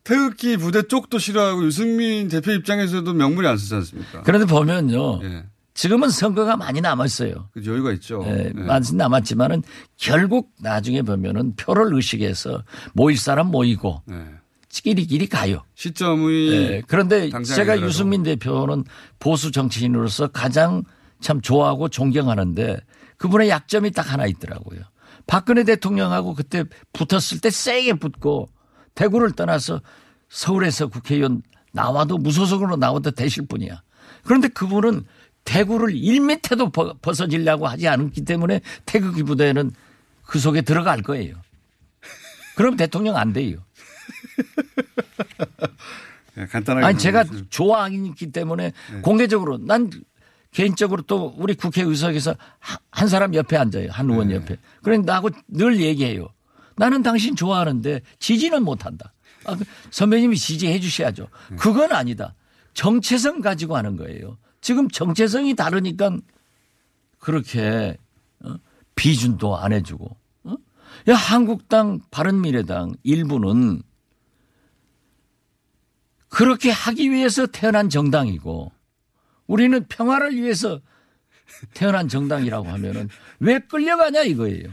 [0.03, 4.23] 태극기 부대 쪽도 싫어하고 유승민 대표 입장에서도 명분이 안 쓰지 않습니까?
[4.23, 5.21] 그런데 보면요.
[5.23, 5.45] 예.
[5.75, 7.49] 지금은 선거가 많이 남았어요.
[7.51, 8.23] 그 여유가 있죠.
[8.25, 8.59] 예, 예.
[8.59, 9.61] 많이 남았지만은
[9.97, 14.25] 결국 나중에 보면은 표를 의식해서 모일 사람 모이고 예.
[14.69, 15.63] 끼리끼리 가요.
[15.75, 17.81] 시점이 예, 그런데 제가.
[17.81, 18.83] 유승민 대표는
[19.19, 20.83] 보수 정치인으로서 가장
[21.21, 22.79] 참 좋아하고 존경하는데
[23.17, 24.81] 그분의 약점이 딱 하나 있더라고요.
[25.27, 28.49] 박근혜 대통령하고 그때 붙었을 때 세게 붙고
[28.95, 29.81] 대구를 떠나서
[30.29, 33.81] 서울에서 국회의원 나와도 무소속으로 나와도 되실 분이야.
[34.23, 35.05] 그런데 그분은
[35.43, 39.71] 대구를 1m도 벗- 벗어지려고 하지 않았기 때문에 태극기 부대는
[40.23, 41.35] 그 속에 들어갈 거예요.
[42.55, 43.59] 그럼 대통령 안 돼요.
[46.37, 49.01] 예, 간단하게 아니 제가 좋아하기 때문에 네.
[49.01, 49.89] 공개적으로 난
[50.51, 53.89] 개인적으로 또 우리 국회의석에서 하- 한 사람 옆에 앉아요.
[53.91, 54.35] 한 의원 네.
[54.35, 54.57] 옆에.
[54.83, 56.27] 그래 나하고 늘 얘기해요.
[56.77, 59.13] 나는 당신 좋아하는데 지지는 못한다.
[59.45, 61.27] 아, 그 선배님이 지지해 주셔야죠.
[61.51, 61.55] 네.
[61.57, 62.35] 그건 아니다.
[62.73, 64.37] 정체성 가지고 하는 거예요.
[64.61, 66.17] 지금 정체성이 다르니까
[67.19, 67.97] 그렇게
[68.43, 68.55] 어?
[68.95, 70.17] 비준도 안 해주고.
[70.43, 70.55] 어?
[71.09, 73.81] 야 한국당 바른미래당 일부는
[76.27, 78.71] 그렇게 하기 위해서 태어난 정당이고
[79.47, 80.81] 우리는 평화를 위해서
[81.73, 83.09] 태어난 정당이라고 하면은
[83.39, 84.69] 왜 끌려가냐 이거예요.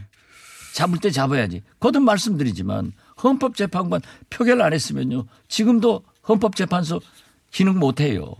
[0.73, 1.63] 잡을 때 잡아야지.
[1.81, 5.27] 거듭 말씀드리지만 헌법재판관 표결 안 했으면요.
[5.49, 7.01] 지금도 헌법재판소
[7.51, 8.35] 기능 못 해요.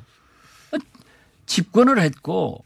[1.47, 2.65] 집권을 했고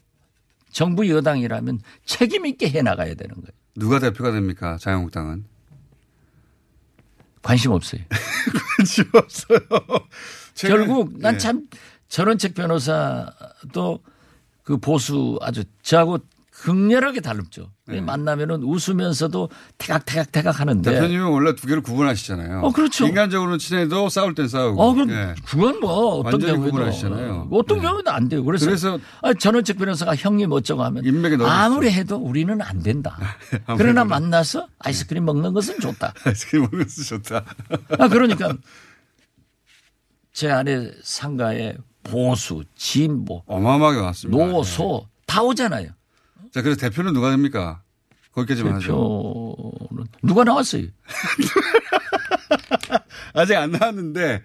[0.71, 3.51] 정부 여당이라면 책임 있게 해 나가야 되는 거예요.
[3.75, 4.77] 누가 대표가 됩니까?
[4.79, 5.45] 자유한국당은.
[7.41, 8.01] 관심 없어요.
[8.77, 9.59] 관심 없어요.
[10.55, 11.37] 결국 난 예.
[11.37, 11.67] 참
[12.07, 14.03] 전원책 변호사도
[14.63, 16.19] 그 보수 아주 저하고
[16.61, 17.71] 극렬하게 다릅죠.
[17.85, 18.01] 네.
[18.01, 20.91] 만나면은 웃으면서도 태각태각태각 하는데.
[20.91, 22.61] 대표님은 원래 두 개를 구분하시잖아요.
[22.61, 23.05] 어, 그렇죠.
[23.05, 24.81] 인간적으로는 친해도 싸울 땐 싸우고.
[24.81, 25.35] 어, 그, 예.
[25.45, 27.49] 그건 뭐 어떤 경우에도 구분하시잖아요.
[27.51, 27.83] 어떤 네.
[27.83, 28.43] 경우도 안 돼요.
[28.43, 31.03] 그래서, 그래서 아, 전원책 변호사가 형님 어쩌고 하면.
[31.45, 33.17] 아무리 해도 우리는 안 된다.
[33.77, 36.13] 그러나 만나서 아이스크림 먹는 것은 좋다.
[36.25, 37.45] 아이스크림 먹는 거 좋다.
[37.99, 38.55] 아, 그러니까
[40.33, 44.43] 제 안에 상가에 보수, 진보, 어마어마하게 왔습니다.
[44.45, 45.96] 노소 다 오잖아요.
[46.43, 46.49] 네.
[46.51, 47.81] 자, 그래서 대표는 누가 됩니까?
[48.33, 49.55] 거기까지만 하죠.
[49.89, 50.87] 대표는 누가 나왔어요?
[53.33, 54.43] 아직 안 나왔는데,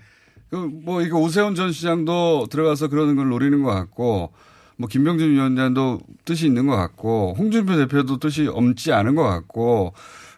[0.51, 4.33] 그 뭐, 이거 오세훈 전 시장도 들어가서 그러는 걸 노리는 것 같고,
[4.77, 9.95] 뭐, 김병준 위원장도 뜻이 있는 것 같고, 홍준표 대표도 뜻이 엄지 않은 것 같고,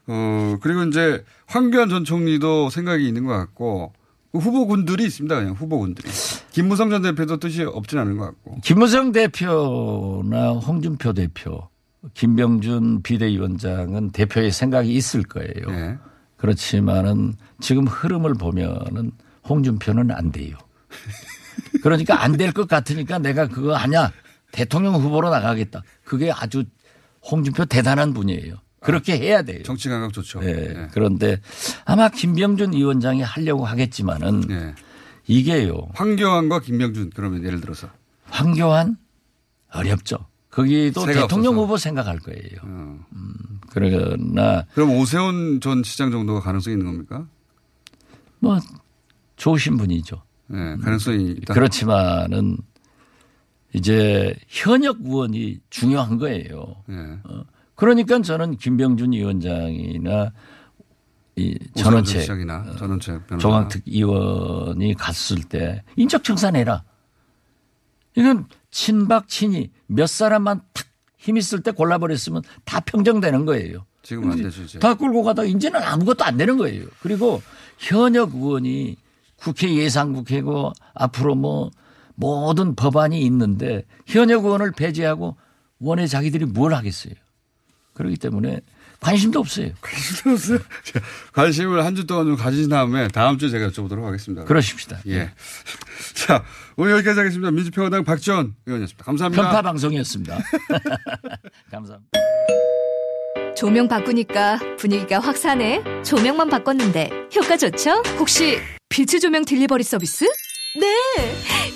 [0.06, 4.03] 어, 그리고 이제 황교안 전 총리도 생각이 있는 것 같고, 그
[4.34, 5.34] 후보군들이 있습니다.
[5.34, 6.08] 그냥 후보군들이.
[6.52, 8.58] 김무성 전 대표도 뜻이 없진 않은 것 같고.
[8.62, 11.68] 김무성 대표나 홍준표 대표,
[12.14, 15.52] 김병준 비대위원장은 대표의 생각이 있을 거예요.
[15.68, 15.98] 예.
[16.36, 19.12] 그렇지만은 지금 흐름을 보면은
[19.48, 20.56] 홍준표는 안 돼요.
[21.82, 24.10] 그러니까 안 될 것 같으니까 내가 그거 아냐
[24.52, 25.82] 대통령 후보로 나가겠다.
[26.04, 26.64] 그게 아주
[27.30, 28.56] 홍준표 대단한 분이에요.
[28.84, 29.62] 그렇게 해야 돼요.
[29.64, 30.40] 정치 감각 좋죠.
[30.44, 30.48] 예.
[30.48, 30.88] 예.
[30.92, 31.40] 그런데
[31.84, 34.74] 아마 김병준 위원장이 하려고 하겠지만은 예.
[35.26, 35.88] 이게요.
[35.94, 37.88] 황교안과 김명준 그러면 예를 들어서
[38.26, 38.96] 황교안
[39.72, 40.26] 어렵죠.
[40.50, 41.62] 거기도 대통령 없어서.
[41.62, 42.60] 후보 생각할 거예요.
[42.62, 42.98] 어.
[43.70, 47.26] 그러나 그럼 오세훈 전 시장 정도가 가능성이 있는 겁니까?
[48.38, 48.60] 뭐
[49.36, 50.22] 좋으신 분이죠.
[50.52, 51.54] 예, 가능성이 있다.
[51.54, 52.58] 그렇지만은
[53.72, 56.76] 이제 현역 의원이 중요한 거예요.
[56.90, 57.18] 예.
[57.74, 60.32] 그러니까 저는 김병준 위원장이나
[61.37, 63.42] 이 오세훈 전 전원책 시장이나 전원책 변호사.
[63.48, 66.84] 조강특 의원이 갔을 때 인적 청산해라.
[68.16, 70.87] 이건 친박 친이 몇 사람만 탁
[71.24, 73.87] 힘 있을 때 골라버렸으면 다 평정되는 거예요.
[74.02, 74.78] 지금 안 되죠 이제.
[74.78, 76.84] 다 끌고 가다가 이제는 아무것도 안 되는 거예요.
[77.00, 77.40] 그리고
[77.78, 78.96] 현역 의원이
[79.37, 81.70] 국회 예상국회고 앞으로 뭐
[82.14, 85.38] 모든 법안이 있는데 현역 의원을 배제하고
[85.78, 87.14] 원에 자기들이 뭘 하겠어요.
[87.94, 88.61] 그렇기 때문에
[89.00, 89.70] 관심도 없어요.
[90.85, 91.00] 자,
[91.33, 94.44] 관심을 한 주 동안 좀 가지신 다음에 다음 주에 제가 여쭤보도록 하겠습니다.
[94.44, 95.00] 그러십시다.
[95.09, 95.30] 예.
[96.14, 96.44] 자,
[96.76, 97.50] 오늘 여기까지 하겠습니다.
[97.50, 99.04] 민주평화당 박지원 의원이었습니다.
[99.04, 99.42] 감사합니다.
[99.42, 100.38] 편파 방송이었습니다.
[101.70, 102.11] 감사합니다.
[103.57, 106.02] 조명 바꾸니까 분위기가 확 사네.
[106.02, 108.02] 조명만 바꿨는데 효과 좋죠?
[108.18, 110.26] 혹시 비츠조명 delivery 서비스?
[110.76, 110.87] 네.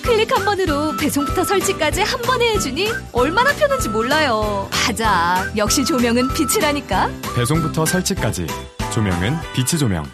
[0.05, 4.69] 클릭 한 번으로 배송부터 설치까지 한 번에 해주니 얼마나 편한지 몰라요.
[4.87, 5.45] 맞아.
[5.57, 7.09] 역시 조명은 비츠라니까.
[7.37, 8.47] 배송부터 설치까지
[8.93, 10.05] 조명은 비츠조명.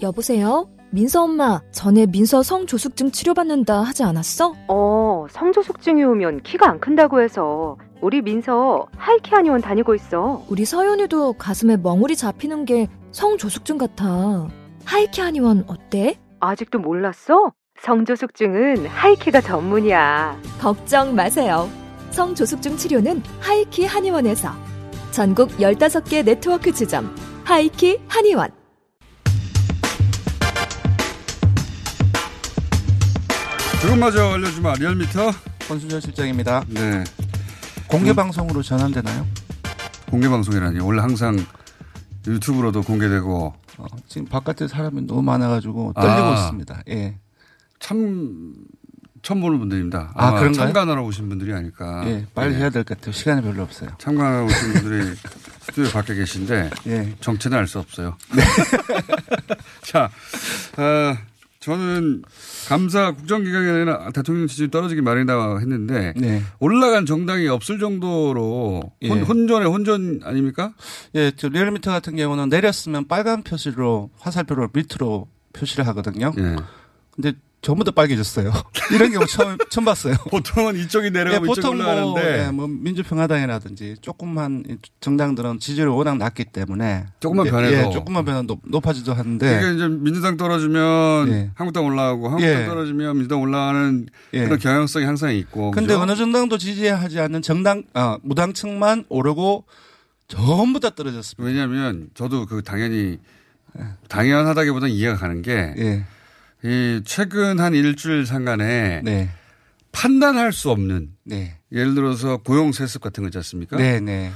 [0.00, 0.68] 여보세요?
[0.90, 4.54] 민서 엄마, 전에 민서 성조숙증 치료받는다 하지 않았어?
[4.68, 10.44] 어, 성조숙증이 오면 키가 안 큰다고 해서 우리 민서 하이키 한의원 다니고 있어.
[10.48, 14.48] 우리 서연이도 가슴에 멍울이 잡히는 게 성조숙증 같아.
[14.84, 16.18] 하이키 한의원 어때?
[16.40, 17.52] 아직도 몰랐어?
[17.80, 20.40] 성조숙증은 하이키가 전문이야.
[20.60, 21.70] 걱정 마세요.
[22.10, 24.50] 성조숙증 치료는 하이키 한의원에서.
[25.10, 27.14] 전국 15개 네트워크 지점.
[27.44, 28.50] 하이키 한의원.
[33.80, 34.74] 그것마저 알려주마.
[34.74, 35.30] 리얼미터.
[35.68, 36.64] 권순정 실장입니다.
[36.68, 37.04] 네.
[37.88, 39.26] 공개 방송으로 전환되나요?
[40.10, 40.80] 공개 방송이라니.
[40.80, 41.36] 원래 항상
[42.26, 46.34] 유튜브로도 공개되고 어, 지금 바깥에 사람이 너무 많아가지고 떨리고 아.
[46.34, 46.82] 있습니다.
[46.90, 47.18] 예,
[47.78, 48.54] 참
[49.22, 50.12] 처음 보는 분들입니다.
[50.14, 50.52] 아, 그런가요?
[50.66, 52.02] 참관하러 오신 분들이 아닐까.
[52.06, 52.60] 예, 빨리 네.
[52.60, 53.12] 해야 될 것 같아요.
[53.12, 53.90] 시간이 별로 없어요.
[53.98, 55.14] 참관하러 오신 분들이
[55.68, 58.16] 스튜디오 밖에 계신데 예, 정체는 알 수 없어요.
[59.82, 60.10] 자,
[60.76, 61.16] 어,
[61.68, 62.22] 저는
[62.66, 69.08] 감사 국정기강에는 대통령 지지율 떨어지기 마련이다 했는데 네, 올라간 정당이 없을 정도로 예.
[69.08, 70.72] 혼, 혼전의 혼전 아닙니까?
[71.14, 76.32] 예, 저 리얼미터 같은 경우는 내렸으면 빨간 표시로 화살표를 밑으로 표시를 하거든요.
[76.38, 76.56] 예.
[77.14, 78.52] 근데 전부 다 빨개졌어요.
[78.94, 80.14] 이런 경우 처음 처음 봤어요.
[80.30, 85.90] 보통은 이쪽이 예, 내려가면 이쪽이 보통 뭐, 올라가는데 예, 뭐 민주평화당이라든지 조금만 이 정당들은 지지율이
[85.90, 87.88] 워낙 낮기 때문에 조금만 예, 변해도.
[87.88, 91.50] 예, 조금만 변해도 높- 높아지도 하는데 그러니까 이제 민주당 떨어지면 예.
[91.54, 92.66] 한국당 올라가고 한국당 예.
[92.66, 94.44] 떨어지면 민주당 올라가는 예.
[94.44, 95.72] 그런 경향성이 항상 있고.
[95.72, 96.00] 근데 그죠?
[96.00, 99.64] 어느 정당도 지지하지 않는 정당, 아, 무당층만 오르고
[100.28, 101.44] 전부 다 떨어졌습니다.
[101.44, 103.18] 왜냐하면 저도 그 당연히
[104.08, 106.04] 당연하다기보다는 이해가 가는 게 예.
[106.64, 109.30] 이 최근 한 일주일 상간에 네.
[109.92, 111.58] 판단할 수 없는 네.
[111.72, 113.76] 예를 들어서 고용 세습 같은 거 있지 않습니까?
[113.76, 114.32] 네, 네.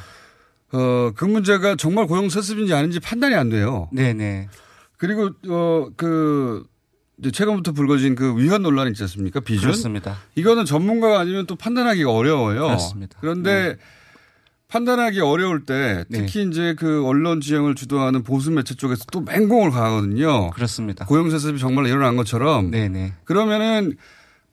[0.73, 3.89] 어, 그 문제가 정말 고용 세습인지 아닌지 판단이 안 돼요.
[3.93, 4.49] 네, 네.
[4.97, 6.65] 그리고 어, 그
[7.19, 9.41] 이제 최근부터 불거진 그 위헌 논란이 있지 않습니까?
[9.41, 9.63] 비준.
[9.63, 10.19] 그렇습니다.
[10.35, 12.63] 이거는 전문가가 아니면 또 판단하기가 어려워요.
[12.63, 13.19] 그렇습니다.
[13.21, 13.77] 그런데
[14.73, 16.21] 판단하기 어려울 때 네.
[16.21, 20.49] 특히 이제 그 언론 지형을 주도하는 보수 매체 쪽에서 또 맹공을 가거든요.
[20.51, 21.05] 그렇습니다.
[21.05, 23.13] 고용세습이 정말 일어난 것처럼 네, 네.
[23.25, 23.99] 그러면은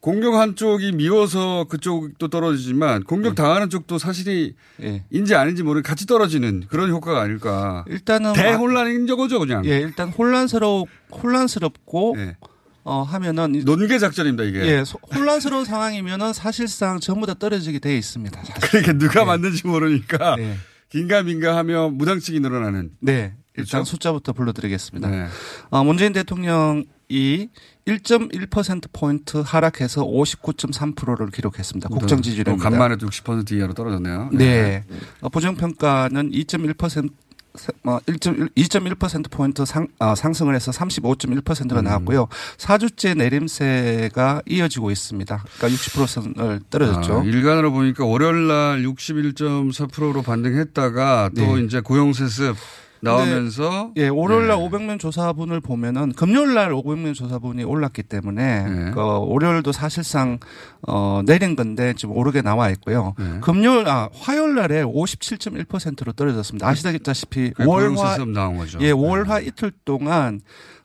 [0.01, 3.35] 공격 한쪽이 미워서 그쪽도 떨어지지만 공격 네.
[3.35, 5.05] 당하는 쪽도 사실이 예.
[5.09, 7.85] 인지 아닌지 모르는 같이 떨어지는 그런 효과가 아닐까.
[7.87, 9.65] 일단은 대혼란인 거죠, 그냥.
[9.65, 12.35] 예, 일단 혼란스러워 혼란스럽고 예.
[12.83, 14.59] 어 하면은 이- 논계 작전입니다, 이게.
[14.65, 18.43] 예, 소- 혼란스러운 상황이면은 사실상 전부 다 떨어지게 돼 있습니다.
[18.43, 18.61] 사실.
[18.61, 19.25] 그러니까 누가 네.
[19.25, 20.55] 만든지 모르니까 네.
[20.89, 22.91] 긴가민가 하며 무당측이 늘어나는.
[23.01, 23.33] 네.
[23.57, 23.83] 일단 그렇죠?
[23.83, 25.09] 숫자부터 불러드리겠습니다.
[25.09, 25.25] 네.
[25.69, 27.49] 어, 문재인 대통령이
[27.85, 31.89] 1.1%포인트 하락해서 59.3%를 기록했습니다.
[31.89, 32.69] 국정 또 지지율입니다.
[32.69, 34.29] 간만에 또60% 이하로 떨어졌네요.
[34.33, 34.83] 네.
[35.21, 37.09] 어, 부정 평가는 2.1%뭐 1.1,
[37.53, 41.83] 2.1% 포인트 상, 아, 상승을 해서 35.1%가 음.
[41.83, 42.27] 나왔고요.
[42.57, 45.43] 4주째 내림세가 이어지고 있습니다.
[45.57, 47.21] 그러니까 60%선을 떨어졌죠.
[47.21, 51.63] 아, 일간으로 보니까 월요일 날 61.4%로 반등했다가 또 네.
[51.63, 52.55] 이제 고용세습
[53.01, 54.69] 나오면서 예, 월요일 날 네.
[54.69, 58.91] 500명 조사분을 보면은 금요일 날 500명 조사분이 올랐기 때문에 네.
[58.91, 60.39] 그 월요일도 사실상
[60.87, 63.13] 어 내린 건데 지금 오르게 나와 있고요.
[63.17, 63.39] 네.
[63.41, 66.67] 금요일 아 화요일 날에 57.1%로 떨어졌습니다.
[66.67, 68.79] 아시다시피 그게 월화 나온 거죠.
[68.81, 70.41] 예, 월화 이틀 동안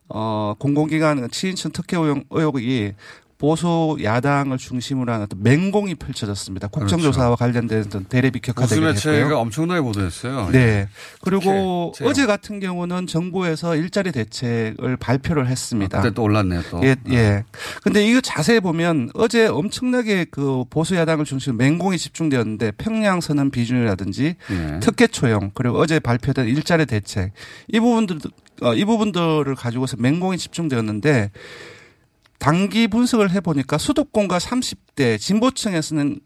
[0.09, 2.93] 어 공공기관 친인천 특혜 의혹- 의혹이
[3.45, 6.69] 보수 야당을 중심으로 한 어떤 맹공이 펼쳐졌습니다.
[6.69, 9.39] 국정조사와 관련된 어떤 대립이 보수 격화되게 매체가.
[9.39, 10.49] 엄청나게 보도했어요.
[10.51, 10.89] 네.
[11.21, 15.99] 그리고 특혜, 어제 같은 경우는 정부에서 일자리 대책을 발표를 했습니다.
[15.99, 16.63] 아, 그때 또 올랐네요.
[16.71, 16.81] 또.
[16.85, 17.45] 예, 예.
[17.83, 24.37] 근데 이거 자세히 보면 어제 엄청나게 그 보수 야당을 중심으로 맹공이 집중되었는데 평양 선언 비준이라든지
[24.51, 24.81] 예.
[24.81, 27.33] 특혜 초용 그리고 어제 발표된 일자리 대책
[27.69, 28.21] 이 부분들
[28.63, 31.31] 어, 이 부분들을 가지고서 맹공이 집중되었는데
[32.39, 36.21] 단기 분석을 해보니까 수도권과 30대 진보층에서는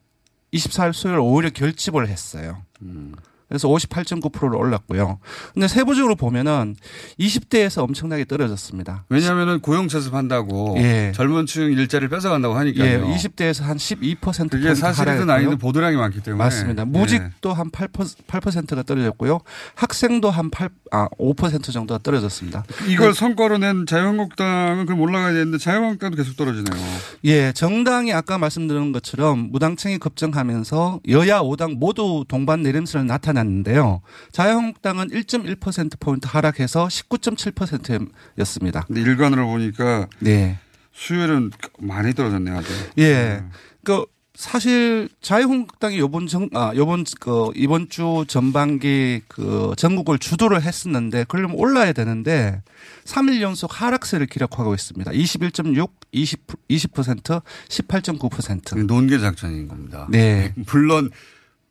[0.52, 2.62] 24일 수요일 오히려 결집을 했어요.
[2.82, 3.14] 음.
[3.48, 5.18] 그래서 58.9%로 올랐고요.
[5.54, 6.76] 근데 세부적으로 보면은
[7.18, 9.04] 20대에서 엄청나게 떨어졌습니다.
[9.08, 11.12] 왜냐하면 고용세습 한다고 예.
[11.14, 12.86] 젊은 층 일자리를 뺏어간다고 하니까요.
[12.86, 16.82] 예, 20대에서 한 12% 그게 사실이든 아니든 보도량이 많기 때문에 맞습니다.
[16.82, 16.86] 예.
[16.86, 17.90] 무직도 한 8%,
[18.26, 19.40] 8%가 떨어졌고요.
[19.74, 22.64] 학생도 한 8, 아, 5% 정도가 떨어졌습니다.
[22.86, 26.76] 이걸 성과로 낸 자유한국당은 그럼 올라가야 되는데 자유한국당도 계속 떨어지네요.
[27.24, 34.02] 예, 정당이 아까 말씀드린 것처럼 무당층이 급증하면서 여야 5당 모두 동반 내림세를 나타 났는데요.
[34.32, 38.82] 자유한국당은 1.1%포인트 하락해서 19.7%였습니다.
[38.82, 40.58] 근데 일간으로 보니까 네.
[40.92, 42.56] 수요일은 많이 떨어졌네요.
[42.56, 42.72] 아주.
[42.98, 43.42] 예.
[43.84, 44.04] 그
[44.38, 51.56] 사실 자유한국당이 요번 정, 아, 요번 그 이번 주 전반기 그 전국을 주도를 했었는데 그러려면
[51.56, 52.62] 올라야 되는데
[53.04, 55.10] 3일 연속 하락세를 기록하고 있습니다.
[55.10, 58.86] 21.6, 20, 20%, 18.9%.
[58.86, 60.06] 논개 작전인 겁니다.
[60.08, 60.54] 네.
[60.70, 61.10] 물론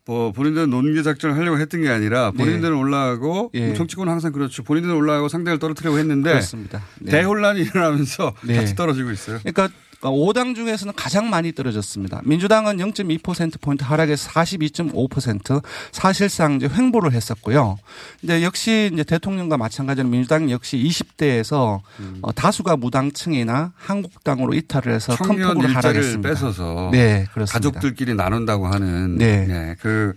[0.08, 3.74] 뭐 본인들은 논개 작전을 하려고 했던 게 아니라 본인들은 올라가고 예.
[3.74, 4.62] 정치권은 항상 그렇죠.
[4.62, 6.82] 본인들은 올라가고 상대를 떨어뜨리려고 했는데 그렇습니다.
[6.98, 7.10] 네.
[7.10, 8.56] 대혼란이 일어나면서 네.
[8.56, 9.38] 같이 떨어지고 있어요.
[9.40, 9.68] 그러니까
[10.00, 12.20] 5당 중에서는 가장 많이 떨어졌습니다.
[12.24, 17.78] 민주당은 0.2%포인트 하락해서 42.5% 사실상 이제 횡보를 했었고요.
[18.20, 22.18] 근데 역시 이제 대통령과 마찬가지로 민주당 역시 20대에서 음.
[22.22, 26.28] 어, 다수가 무당층이나 한국당으로 이탈을 해서 큰 폭으로 하락했습니다.
[26.28, 27.52] 뺏어서 네, 그렇습니다.
[27.52, 29.46] 가족들끼리 나눈다고 하는 네.
[29.46, 30.14] 네, 그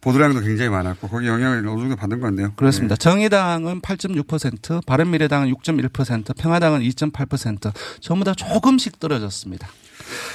[0.00, 2.52] 보도량도 굉장히 많았고 거기 영향을 어느 정도 받은 것 같네요.
[2.56, 2.96] 그렇습니다.
[2.96, 9.68] 정의당은 8.6%, 바른미래당은 6.1%, 평화당은 2.8% 전부 다 조금씩 떨어졌습니다.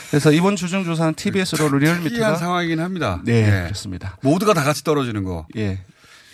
[0.10, 3.22] 그래서 이번 주중 조사는 TBS로 특이한 리얼미터가 상황이긴 합니다.
[3.24, 3.64] 네, 예.
[3.64, 4.18] 그렇습니다.
[4.22, 5.48] 모두가 다 같이 떨어지는 거.
[5.58, 5.80] 예.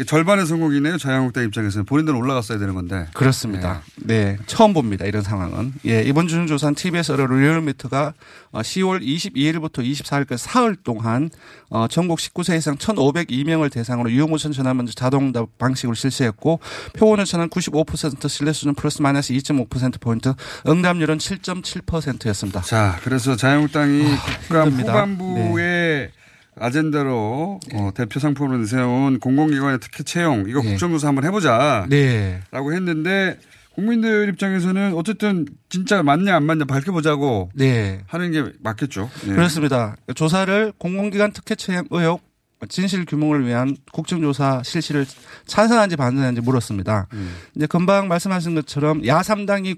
[0.05, 0.97] 절반의 성공이네요.
[0.97, 3.07] 자유한국당 입장에서는 본인들은 올라갔어야 되는 건데.
[3.13, 3.81] 그렇습니다.
[3.97, 4.37] 네.
[4.45, 5.05] 처음 봅니다.
[5.05, 5.73] 이런 상황은.
[5.85, 6.03] 예.
[6.03, 8.13] 이번 주중조사는 TBS 리얼미터가
[8.53, 11.29] 10월 22일부터 24일까지 사흘 동안
[11.69, 16.59] 어, 전국 19세 이상 1,502명을 대상으로 유효무선 전화문제 자동답 방식으로 실시했고
[16.93, 20.33] 표본 오차는 95% 신뢰 수준 플러스 마이너스 2.5%포인트
[20.67, 22.61] 응답률은 7.7%였습니다.
[22.61, 24.15] 자, 그래서 자유한국당이 아,
[24.47, 24.93] 힘듭니다.
[24.93, 26.11] 후반부에
[26.59, 30.69] 아젠다로 어, 대표 상품으로 내세운 공공기관의 특혜 채용 이거 네.
[30.71, 31.85] 국정조사 한번 해보자.
[31.89, 32.41] 네.
[32.51, 33.37] 라고 했는데
[33.73, 38.01] 국민들 입장에서는 어쨌든 진짜 맞냐 안 맞냐 밝혀보자고 네.
[38.07, 39.09] 하는 게 맞겠죠.
[39.27, 39.33] 예.
[39.33, 39.95] 그렇습니다.
[40.15, 42.21] 조사를 공공기관 특혜 채용 의혹
[42.67, 45.05] 진실 규명을 위한 국정조사 실시를
[45.45, 47.07] 찬성한지 반대하는지 물었습니다.
[47.13, 47.35] 음.
[47.55, 49.77] 이제 금방 말씀하신 것처럼 야3당이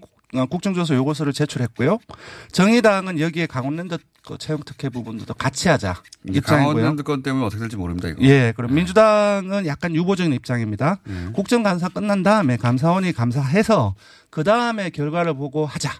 [0.49, 1.99] 국정조사 요구서를 제출했고요.
[2.51, 6.73] 정의당은 여기에 강원랜드 그 채용 특혜 부분도 같이 하자 입장이고요.
[6.75, 8.07] 강원랜드 건 때문에 어떻게 될지 모릅니다.
[8.07, 8.21] 이거.
[8.21, 10.99] 예, 그럼 민주당은 약간 유보적인 입장입니다.
[11.09, 11.31] 예.
[11.33, 13.95] 국정감사 끝난 다음에 감사원이 감사해서
[14.29, 15.91] 그 다음에 결과를 보고 하자.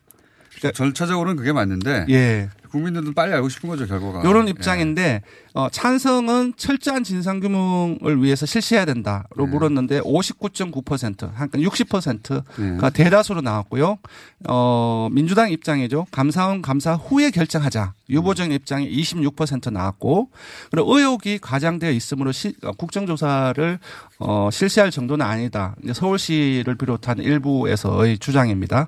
[0.73, 2.49] 절차적으로는 그게 맞는데 예.
[2.69, 4.21] 국민들은 빨리 알고 싶은 거죠 결과가.
[4.21, 4.51] 이런 예.
[4.51, 9.45] 입장인데 어, 찬성은 철저한 진상규명을 위해서 실시해야 된다로 네.
[9.45, 13.03] 물었는데 59.9% 그러니까 60%가 네.
[13.03, 13.97] 대다수로 나왔고요.
[14.47, 16.07] 어, 민주당 입장이죠.
[16.11, 17.93] 감사원 감사 후에 결정하자.
[18.09, 20.29] 유보적인 입장이 26% 나왔고
[20.69, 23.79] 그리고 의혹이 과장되어 있으므로 시, 어, 국정조사를
[24.19, 25.75] 어, 실시할 정도는 아니다.
[25.83, 28.87] 이제 서울시를 비롯한 일부에서의 주장입니다.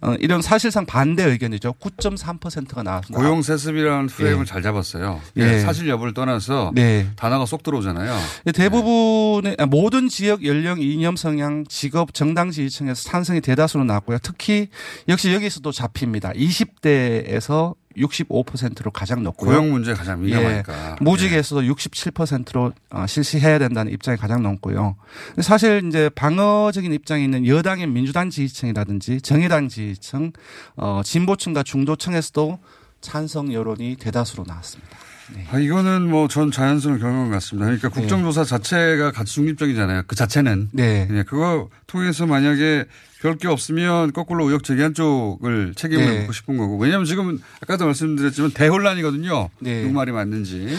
[0.00, 1.74] 어, 이런 사실상 반대 의견이죠.
[1.74, 3.22] 9.3%가 나왔습니다.
[3.22, 4.44] 고용 세습이라는 프레임을 예.
[4.44, 5.20] 잘 잡았어요.
[5.36, 5.60] 예.
[5.60, 7.08] 사실 여부를 떠나서 네.
[7.16, 8.16] 단어가 쏙 들어오잖아요.
[8.54, 14.18] 대부분의 아, 모든 지역 연령, 이념 성향, 직업, 정당 지지층에서 찬성이 대다수로 나왔고요.
[14.22, 14.68] 특히
[15.08, 16.32] 역시 여기서도 잡힙니다.
[16.32, 19.50] 20대에서 65%로 가장 높고요.
[19.50, 20.72] 고용 문제 가장 민감하니까.
[20.72, 24.96] 예, 무직에서도 67%로 어, 실시해야 된다는 입장이 가장 높고요.
[25.40, 30.32] 사실 이제 방어적인 입장에 있는 여당의 민주당 지지층이라든지 정의당 지지층,
[30.76, 32.58] 어, 진보층과 중도층에서도
[33.00, 35.03] 찬성 여론이 대다수로 나왔습니다.
[35.50, 37.66] 아, 이거는 뭐 전 자연스러운 결과인 것 같습니다.
[37.66, 40.02] 그러니까 국정조사 자체가 가치 중립적이잖아요.
[40.06, 40.68] 그 자체는.
[40.72, 41.08] 네.
[41.10, 42.84] 예, 그거 통해서 만약에
[43.20, 46.18] 별 게 없으면 거꾸로 의혹 제기한 쪽을 책임을 네.
[46.20, 46.76] 묻고 싶은 거고.
[46.76, 49.48] 왜냐하면 지금 아까도 말씀드렸지만 대혼란이거든요.
[49.60, 49.82] 네.
[49.82, 50.76] 누구 말이 맞는지.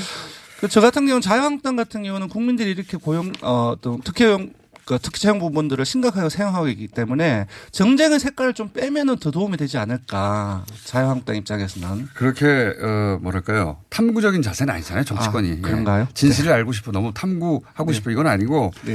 [0.59, 4.51] 그 저 같은 경우는 자유한국당 같은 경우는 국민들이 이렇게 고용 어 또 특혜용
[4.85, 10.63] 그 특채용 부분들을 심각하게 생각하고 있기 때문에 정쟁의 색깔을 좀 빼면은 더 도움이 되지 않을까
[10.83, 12.45] 자유한국당 입장에서는 그렇게
[12.79, 16.07] 어 뭐랄까요 탐구적인 자세는 아니잖아요 정치권이 아, 그런가요?
[16.09, 16.13] 예.
[16.13, 18.93] 진실을 알고 싶어 너무 탐구하고 싶어 이건 아니고 네.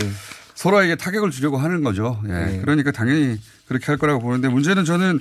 [0.54, 2.20] 서로에게 타격을 주려고 하는 거죠.
[2.28, 2.32] 예.
[2.32, 2.60] 네.
[2.60, 5.18] 그러니까 당연히 그렇게 할 거라고 보는데 문제는 저는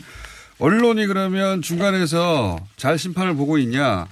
[0.59, 4.05] 언론이 그러면 중간에서 잘 심판을 보고 있냐?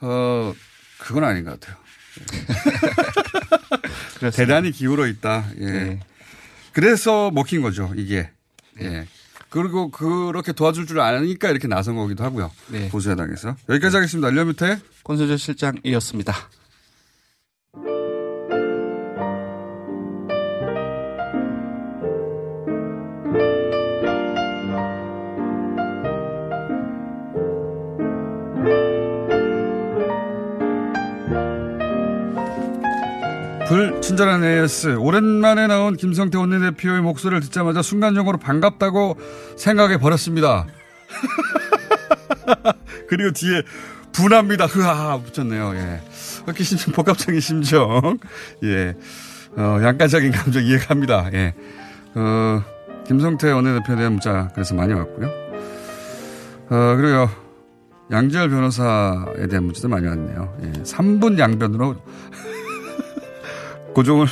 [0.00, 0.54] 어
[0.98, 1.76] 그건 아닌 것 같아요.
[4.34, 5.46] 대단히 기울어 있다.
[5.60, 5.64] 예.
[5.64, 6.00] 네.
[6.72, 8.30] 그래서 먹힌 거죠 이게.
[8.80, 9.06] 예.
[9.48, 12.50] 그리고 그렇게 도와줄 줄 아니까 이렇게 나선 거기도 하고요.
[12.68, 12.88] 네.
[12.88, 14.28] 보수야당에서 여기까지 하겠습니다.
[14.28, 16.34] 알려 밑에 권소재 실장이었습니다.
[33.68, 39.18] 불친절한 AS 오랜만에 나온 김성태 원내대표의 목소리를 듣자마자 순간적으로 반갑다고
[39.56, 40.66] 생각해 버렸습니다.
[43.08, 43.62] 그리고 뒤에
[44.12, 44.66] 분합니다.
[44.66, 45.72] 흐하 붙였네요.
[45.74, 46.00] 예.
[46.44, 48.18] 이렇게 심 복합적인 심정.
[48.62, 48.94] 예.
[49.56, 51.30] 어, 양가적인 감정 이해갑니다.
[51.32, 51.54] 예.
[52.14, 52.62] 어,
[53.06, 55.26] 김성태 원내대표에 대한 문자 그래서 많이 왔고요.
[56.70, 57.28] 어, 그리고
[58.12, 60.56] 양지열 변호사에 대한 문자도 많이 왔네요.
[60.62, 60.82] 예.
[60.82, 61.96] 3분 양변으로
[63.96, 64.26] 고정을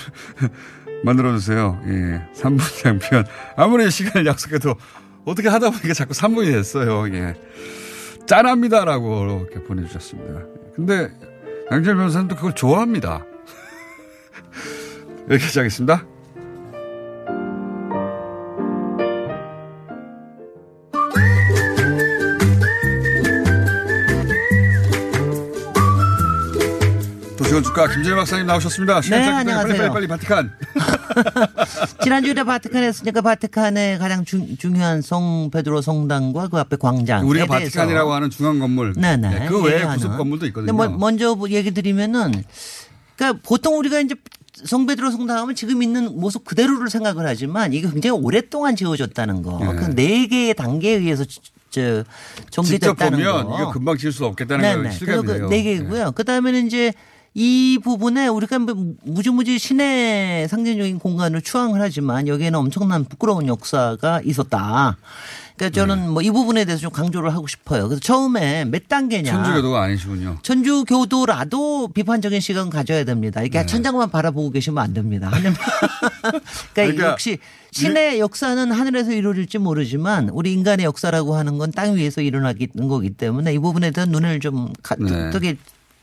[1.05, 1.81] 만들어주세요.
[1.87, 2.29] 예.
[2.35, 3.25] 3분 양편.
[3.57, 4.75] 아무리 시간을 약속해도
[5.25, 7.09] 어떻게 하다 보니까 자꾸 3분이 됐어요.
[7.15, 7.35] 예.
[8.27, 10.43] 짠합니다라고 이렇게 보내주셨습니다.
[10.77, 11.11] 근데
[11.73, 13.25] 양재열 변호사는 또 그걸 좋아합니다.
[15.31, 16.07] 여기까지 하겠습니다.
[27.63, 29.01] 주가 김재일 박사님 나오셨습니다.
[29.03, 29.77] 네, 안녕하세요.
[29.77, 30.53] 빨리 빨리 빨리 바티칸.
[32.03, 37.29] 지난주에 바티칸 했으니까 바티칸의 가장 중, 중요한 성 베드로 성당과 그 앞에 광장.
[37.29, 38.95] 우리가 바티칸이라고 하는 중앙 건물.
[38.97, 39.31] 네 네.
[39.41, 39.87] 네, 그 외에.
[39.87, 40.73] 부속 건물도 있거든요.
[40.73, 42.33] 뭐, 먼저 얘기 드리면은
[43.17, 44.15] 그러니까 보통 우리가 이제
[44.65, 49.59] 성 베드로 성당 하면 지금 있는 모습 그대로를 생각을 하지만 이게 굉장히 오랫동안 지어졌다는 거.
[49.61, 49.75] 네.
[49.75, 52.05] 그네 개의 단계에 의해서 저-
[52.51, 53.57] 저 직접 보면 거.
[53.61, 54.95] 이거 금방 지을 수 없겠다는 걸 네네.
[54.95, 55.49] 실감이 그래서 돼요.
[55.49, 56.13] 그 네 개고요.
[56.13, 56.93] 그다음에는 이제
[57.37, 64.97] 이 부분에 우리가 뭐 무지무지 신의 상징적인 공간을 추앙을 하지만 여기에는 엄청난 부끄러운 역사가 있었다.
[65.57, 66.09] 그러니까 저는 네.
[66.09, 67.89] 뭐이 부분에 대해서 좀 강조를 하고 싶어요.
[67.89, 69.33] 그래서 처음에 몇 단계냐.
[69.33, 70.39] 천주교도가 아니시군요.
[70.43, 73.41] 천주교도라도 비판적인 시간 가져야 됩니다.
[73.41, 73.67] 이렇게 네.
[73.67, 75.29] 천장만 바라보고 계시면 안 됩니다.
[75.31, 75.55] 하늘만.
[76.23, 76.43] 그러니까,
[76.75, 77.39] 그러니까 역시
[77.73, 83.53] 신의 역사는 하늘에서 이루어질지 모르지만 우리 인간의 역사라고 하는 건 땅 위에서 일어나는 거기 때문에
[83.55, 85.31] 이 부분에 대한 눈을 좀 가- 네.
[85.31, 85.57] 뜨게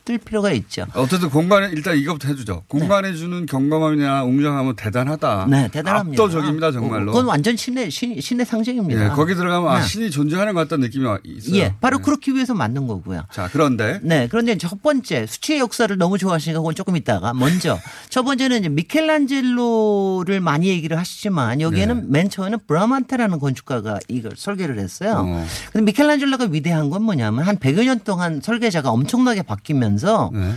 [0.03, 0.85] 뜰 필요가 있죠.
[0.95, 2.63] 어쨌든 공간에 일단 이것부터 해주죠.
[2.67, 5.47] 공간에 주는 경감함이나 웅장함은 대단하다.
[5.49, 6.23] 네, 대단합니다.
[6.23, 7.11] 압도적입니다, 정말로.
[7.11, 9.05] 그건 완전 신의 신, 신의 상징입니다.
[9.05, 9.85] 예, 거기 들어가면 아, 네.
[9.85, 11.55] 신이 존재하는 것 같다는 느낌이 있어요.
[11.55, 12.03] 예, 바로 네.
[12.03, 13.23] 그렇기 위해서 만든 거고요.
[13.31, 17.77] 자, 그런데 네, 그런데 첫 번째 수치의 역사를 너무 좋아하시니까 그건 조금 있다가 먼저
[18.09, 22.05] 첫 번째는 이제 미켈란젤로를 많이 얘기를 하시지만 여기에는 네.
[22.07, 25.23] 맨 처음에는 브라만테라는 건축가가 이걸 설계를 했어요.
[25.25, 25.45] 어.
[25.71, 30.53] 근데 미켈란젤로가 위대한 건 뭐냐면 한 100여 년 동안 설계자가 엄청나게 바뀌면 서 네.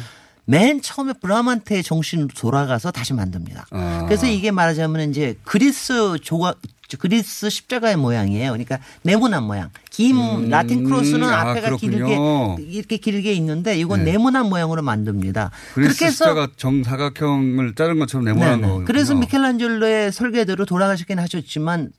[0.47, 3.66] 맨 처음에 브라만테의 정신으로 돌아가서 다시 만듭니다.
[3.70, 4.05] 아.
[4.07, 6.61] 그래서 이게 말하자면 이제 그리스 조각
[6.99, 8.51] 그리스 십자가의 모양이에요.
[8.53, 9.70] 그러니까 네모난 모양.
[9.91, 10.49] 긴 음.
[10.49, 12.57] 라틴 크로스는 아, 앞에가 그렇군요.
[12.57, 14.12] 길게 이렇게 길게 있는데 이건 네.
[14.12, 15.51] 네모난 모양으로 만듭니다.
[15.74, 18.61] 그리스 그렇게 해서 숫자가 정사각형을 자른 것처럼 네모난.
[18.62, 18.85] 거.
[18.85, 21.91] 그래서 미켈란젤로의 설계대로 돌아가시긴 하셨지만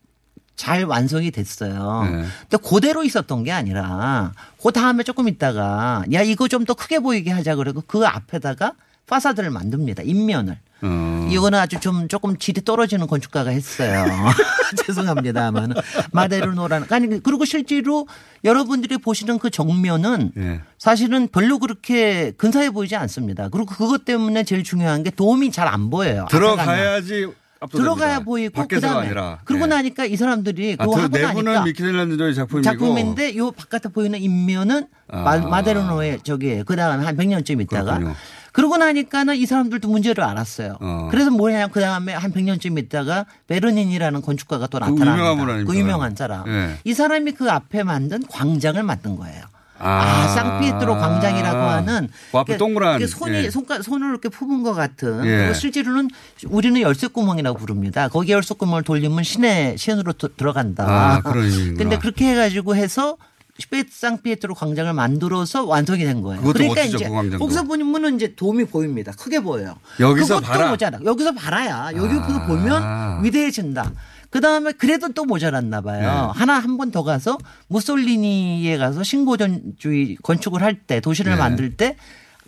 [0.55, 2.03] 잘 완성이 됐어요.
[2.09, 2.25] 네.
[2.49, 4.31] 근데 그대로 있었던 게 아니라
[4.61, 8.73] 그 다음에 조금 있다가 야 이거 좀 더 크게 보이게 하자 그러고 그 앞에다가
[9.07, 10.01] 파사드를 만듭니다.
[10.03, 10.57] 인면을.
[10.81, 11.27] 어.
[11.31, 14.05] 이거는 아주 좀 조금 질이 떨어지는 건축가가 했어요.
[14.85, 15.73] 죄송합니다만
[16.11, 18.07] 마데르노라는 아니 그리고 실제로
[18.43, 20.61] 여러분들이 보시는 그 정면은 예.
[20.79, 23.49] 사실은 별로 그렇게 근사해 보이지 않습니다.
[23.49, 26.25] 그리고 그것 때문에 제일 중요한 게 도움이 잘 안 보여요.
[26.29, 27.27] 들어가야지.
[27.68, 29.39] 들어가야 보이고 그다음에 아니라.
[29.43, 29.68] 그러고 예.
[29.70, 34.88] 나니까 이 사람들이 아, 그거 그 하고 나니까 미켈란젤로의 작품이고 작품인데 요 바깥에 보이는 인면은
[35.09, 35.22] 아.
[35.22, 38.16] 마- 마데르노의 저기 그다음에 한 100년쯤 있다가 그렇군요.
[38.51, 40.78] 그러고 나니까는 이 사람들도 문제를 알았어요.
[40.80, 41.07] 어.
[41.11, 45.32] 그래서 뭐냐 그 다음에 한 100년쯤 있다가 베르닌이라는 건축가가 또그 나타납니다.
[45.34, 45.66] 유명한?
[45.66, 46.47] 그 유명한 사람.
[46.47, 46.78] 예.
[46.86, 49.43] 이 사람이 그 앞에 만든 광장을 만든 거예요.
[49.78, 53.49] 아, 아, 상피에트로 광장이라고 하는 그 앞에 이렇게- 동그란, 손이 예.
[53.49, 55.38] 손가 손을 이렇게 품은 것 같은 예.
[55.38, 56.09] 그리고 실제로는
[56.47, 58.07] 우리는 열쇠 구멍이라고 부릅니다.
[58.07, 60.86] 거기 열쇠 구멍을 돌리면 시내 시내로 도- 들어간다.
[60.88, 61.78] 아, 그런 의미구나.
[61.78, 63.17] 근데 그렇게 해가지고 해서
[63.57, 66.41] 스페 상피에트로 광장을 만들어서 완성이 된 거예요.
[66.41, 67.38] 그러니까 멋지죠, 이제 그.
[67.38, 69.13] 거기서 보면 이제 도움이 보입니다.
[69.13, 69.76] 크게 보여요.
[69.99, 70.69] 여기서 봐라.
[70.71, 70.99] 모자라.
[71.05, 71.91] 여기서 봐라야.
[71.95, 72.45] 여기 아.
[72.47, 73.91] 보면 위대해진다.
[74.36, 76.33] 그 다음에 그래도 또 모자랐나 봐요.
[76.33, 76.39] 네.
[76.39, 77.38] 하나 한 번 더 가서
[77.69, 81.38] 무솔리니에 가서 신고전주의 건축을 할 때 도시를 네.
[81.39, 81.95] 만들 때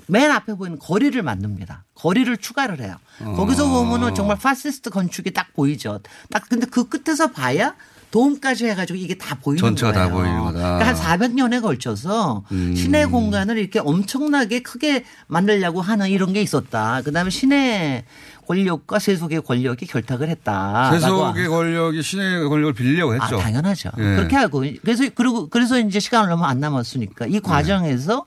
[0.08, 1.86] 맨 앞에 보이는 거리를 만듭니다.
[1.96, 2.98] 거리를 추가를 해요.
[3.22, 3.34] 어.
[3.38, 6.00] 거기서 보면은 정말 파시스트 건축이 딱 보이죠.
[6.30, 7.74] 딱 근데 그 끝에서 봐야
[8.12, 10.14] 돔까지 해가지고 이게 다 보이는 전체가 다 거예요.
[10.16, 10.78] 보이는 거다.
[10.78, 12.74] 그러니까 한 400년에 걸쳐서 음.
[12.76, 17.02] 신의 공간을 이렇게 엄청나게 크게 만들려고 하는 이런 게 있었다.
[17.04, 18.06] 그다음에 신의
[18.48, 20.92] 권력과 세속의 권력이 결탁을 했다.
[20.94, 23.38] 세속의 권력이 신의 권력을 빌리려고 했죠.
[23.38, 23.90] 아, 당연하죠.
[23.98, 24.02] 예.
[24.02, 27.32] 그렇게 하고 그래서 그리고 그래서 이제 시간을 얼마 안 남았으니까 네.
[27.36, 28.24] 이 과정에서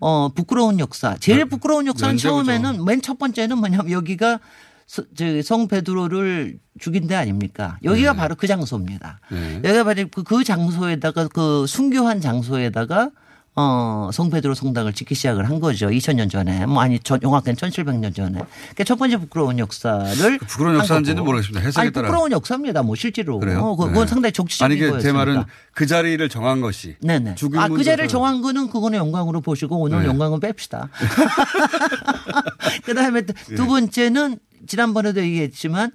[0.00, 2.44] 어 부끄러운 역사 제일 부끄러운 역사는 면제부죠.
[2.44, 4.38] 처음에는 맨 첫 번째는 뭐냐면 여기가
[5.44, 7.78] 성 베드로를 죽인 데 아닙니까?
[7.84, 9.20] 여기가 바로 그 장소입니다.
[9.30, 9.56] 네.
[9.56, 13.10] 여기가 바로 그, 그 장소에다가 그 순교한 장소에다가
[13.60, 15.88] 어, 성 베드로 성당을 짓기 시작을 한 거죠.
[15.88, 16.64] 2000년 전에.
[16.66, 18.38] 뭐 아니, 전, 정확하게는 1700년 전에.
[18.38, 20.38] 그러니까 첫 번째 부끄러운 역사를.
[20.38, 21.24] 부끄러운 한 역사인지는.
[21.24, 21.66] 모르겠습니다.
[21.66, 22.06] 해석에 아니, 따라.
[22.06, 22.84] 부끄러운 역사입니다.
[22.84, 23.40] 뭐 실제로.
[23.40, 23.58] 그래요?
[23.58, 24.06] 어, 그건 네.
[24.06, 25.10] 상당히 적시적인 아니, 그 제.
[25.10, 26.94] 말은 그 자리를 정한 것이.
[27.00, 27.34] 네네.
[27.34, 30.06] 죽은 아, 그 자리를 정한 거는 그거는 영광으로 보시고 오늘 네.
[30.06, 30.88] 영광은 뺍시다.
[32.84, 33.56] 그 다음에 두 예.
[33.56, 35.90] 번째는 지난번에도 얘기했지만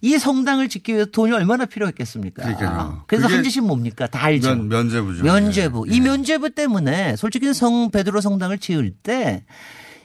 [0.00, 2.42] 이 성당을 짓기 위해서 돈이 얼마나 필요했겠습니까?
[2.42, 3.04] 그러니까요.
[3.06, 4.06] 그래서 그게 한 짓이 뭡니까?
[4.06, 4.50] 다 알죠.
[4.54, 5.24] 면, 면제부죠.
[5.24, 5.86] 면제부.
[5.88, 5.94] 예.
[5.94, 9.44] 이 면제부 때문에 솔직히 성 베드로 성당을 지을 때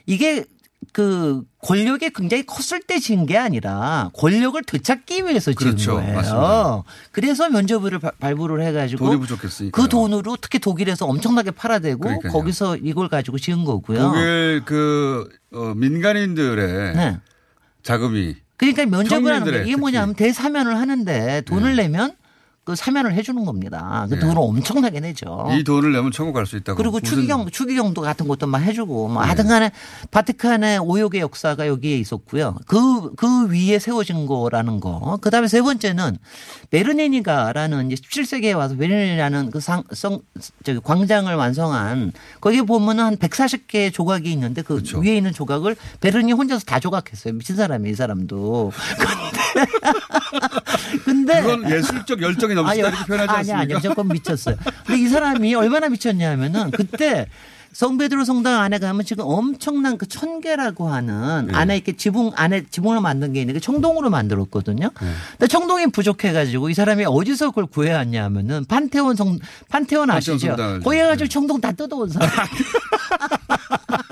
[0.06, 0.44] 이게
[0.94, 5.92] 그 권력이 굉장히 컸을 때 지은 게 아니라 권력을 되찾기 위해서 지은 그렇죠.
[5.96, 6.14] 거예요.
[6.14, 6.82] 맞습니다.
[7.12, 9.80] 그래서 면제부를 발- 발부를 해가지고 돈이 부족했으니까.
[9.82, 12.32] 그 돈으로 특히 독일에서 엄청나게 팔아대고 그러니까요.
[12.32, 13.98] 거기서 이걸 가지고 지은 거고요.
[14.00, 17.18] 독일 그 어, 민간인들의 네.
[17.82, 22.14] 자금이 그러니까 면제부라는 게 평민들의 이게 뭐냐면 대사면을 하는데 돈을 내면
[22.70, 24.06] 그 사면을 해주는 겁니다.
[24.08, 24.20] 그 네.
[24.20, 25.48] 돈을 엄청나게 내죠.
[25.50, 26.76] 이 돈을 내면 천국 갈 수 있다고.
[26.76, 29.26] 그리고 추기경 추기경도 같은 것도 막 해주고 뭐 네.
[29.26, 29.72] 하여튼간에
[30.12, 32.54] 바티칸의 오욕의 역사가 여기에 있었고요.
[32.66, 35.18] 그그 위에 세워진 거라는 거.
[35.20, 36.16] 그다음에 세 번째는
[36.70, 39.82] 베르니니가라는 이제 17세기에 와서 베르니라는 그상
[40.62, 45.00] 저기 광장을 완성한 거기 보면은 한 140개의 조각이 있는데 그 그렇죠.
[45.00, 47.34] 위에 있는 조각을 베르니 혼자서 다 조각했어요.
[47.34, 48.70] 미친 사람이 이 사람도.
[51.04, 53.76] 근데 그건 예술적 열정이 넘치다 아니, 이렇게 표현하지 아니, 않습니까?
[53.76, 54.56] 아니, 조금 미쳤어요.
[54.86, 57.26] 근데 이 사람이 얼마나 미쳤냐면은 그때
[57.72, 61.54] 성베드로 성당 안에 가면 지금 엄청난 그 천개라고 하는 네.
[61.54, 64.90] 안에 이렇게 지붕 안에 지붕을 만든 게 있는데 청동으로 만들었거든요.
[65.00, 65.08] 네.
[65.38, 69.38] 근데 청동이 부족해가지고 이 사람이 어디서 그걸 구해왔냐면은 판테온 성
[69.68, 70.56] 판테온 아시죠?
[70.82, 72.28] 거기 가지고 청동 다 뜯어온 사람.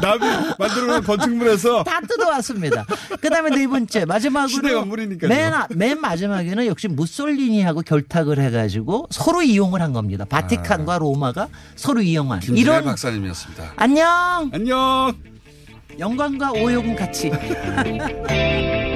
[0.00, 0.24] 나비
[0.58, 2.84] 만들어 놓은 건축물에서 다 뜯어왔습니다.
[3.20, 4.84] 그 다음에 네 번째, 마지막으로.
[5.28, 10.24] 맨, 아- 맨 마지막에는 역시 무솔리니하고 결탁을 해가지고 서로 이용을 한 겁니다.
[10.24, 12.38] 바티칸과 로마가 서로 이용한.
[12.38, 12.42] 아.
[12.54, 12.84] 이런.
[12.84, 13.72] 박사님이었습니다.
[13.76, 14.50] 안녕!
[14.52, 15.14] 안녕!
[15.98, 17.30] 영광과 오욕은 같이.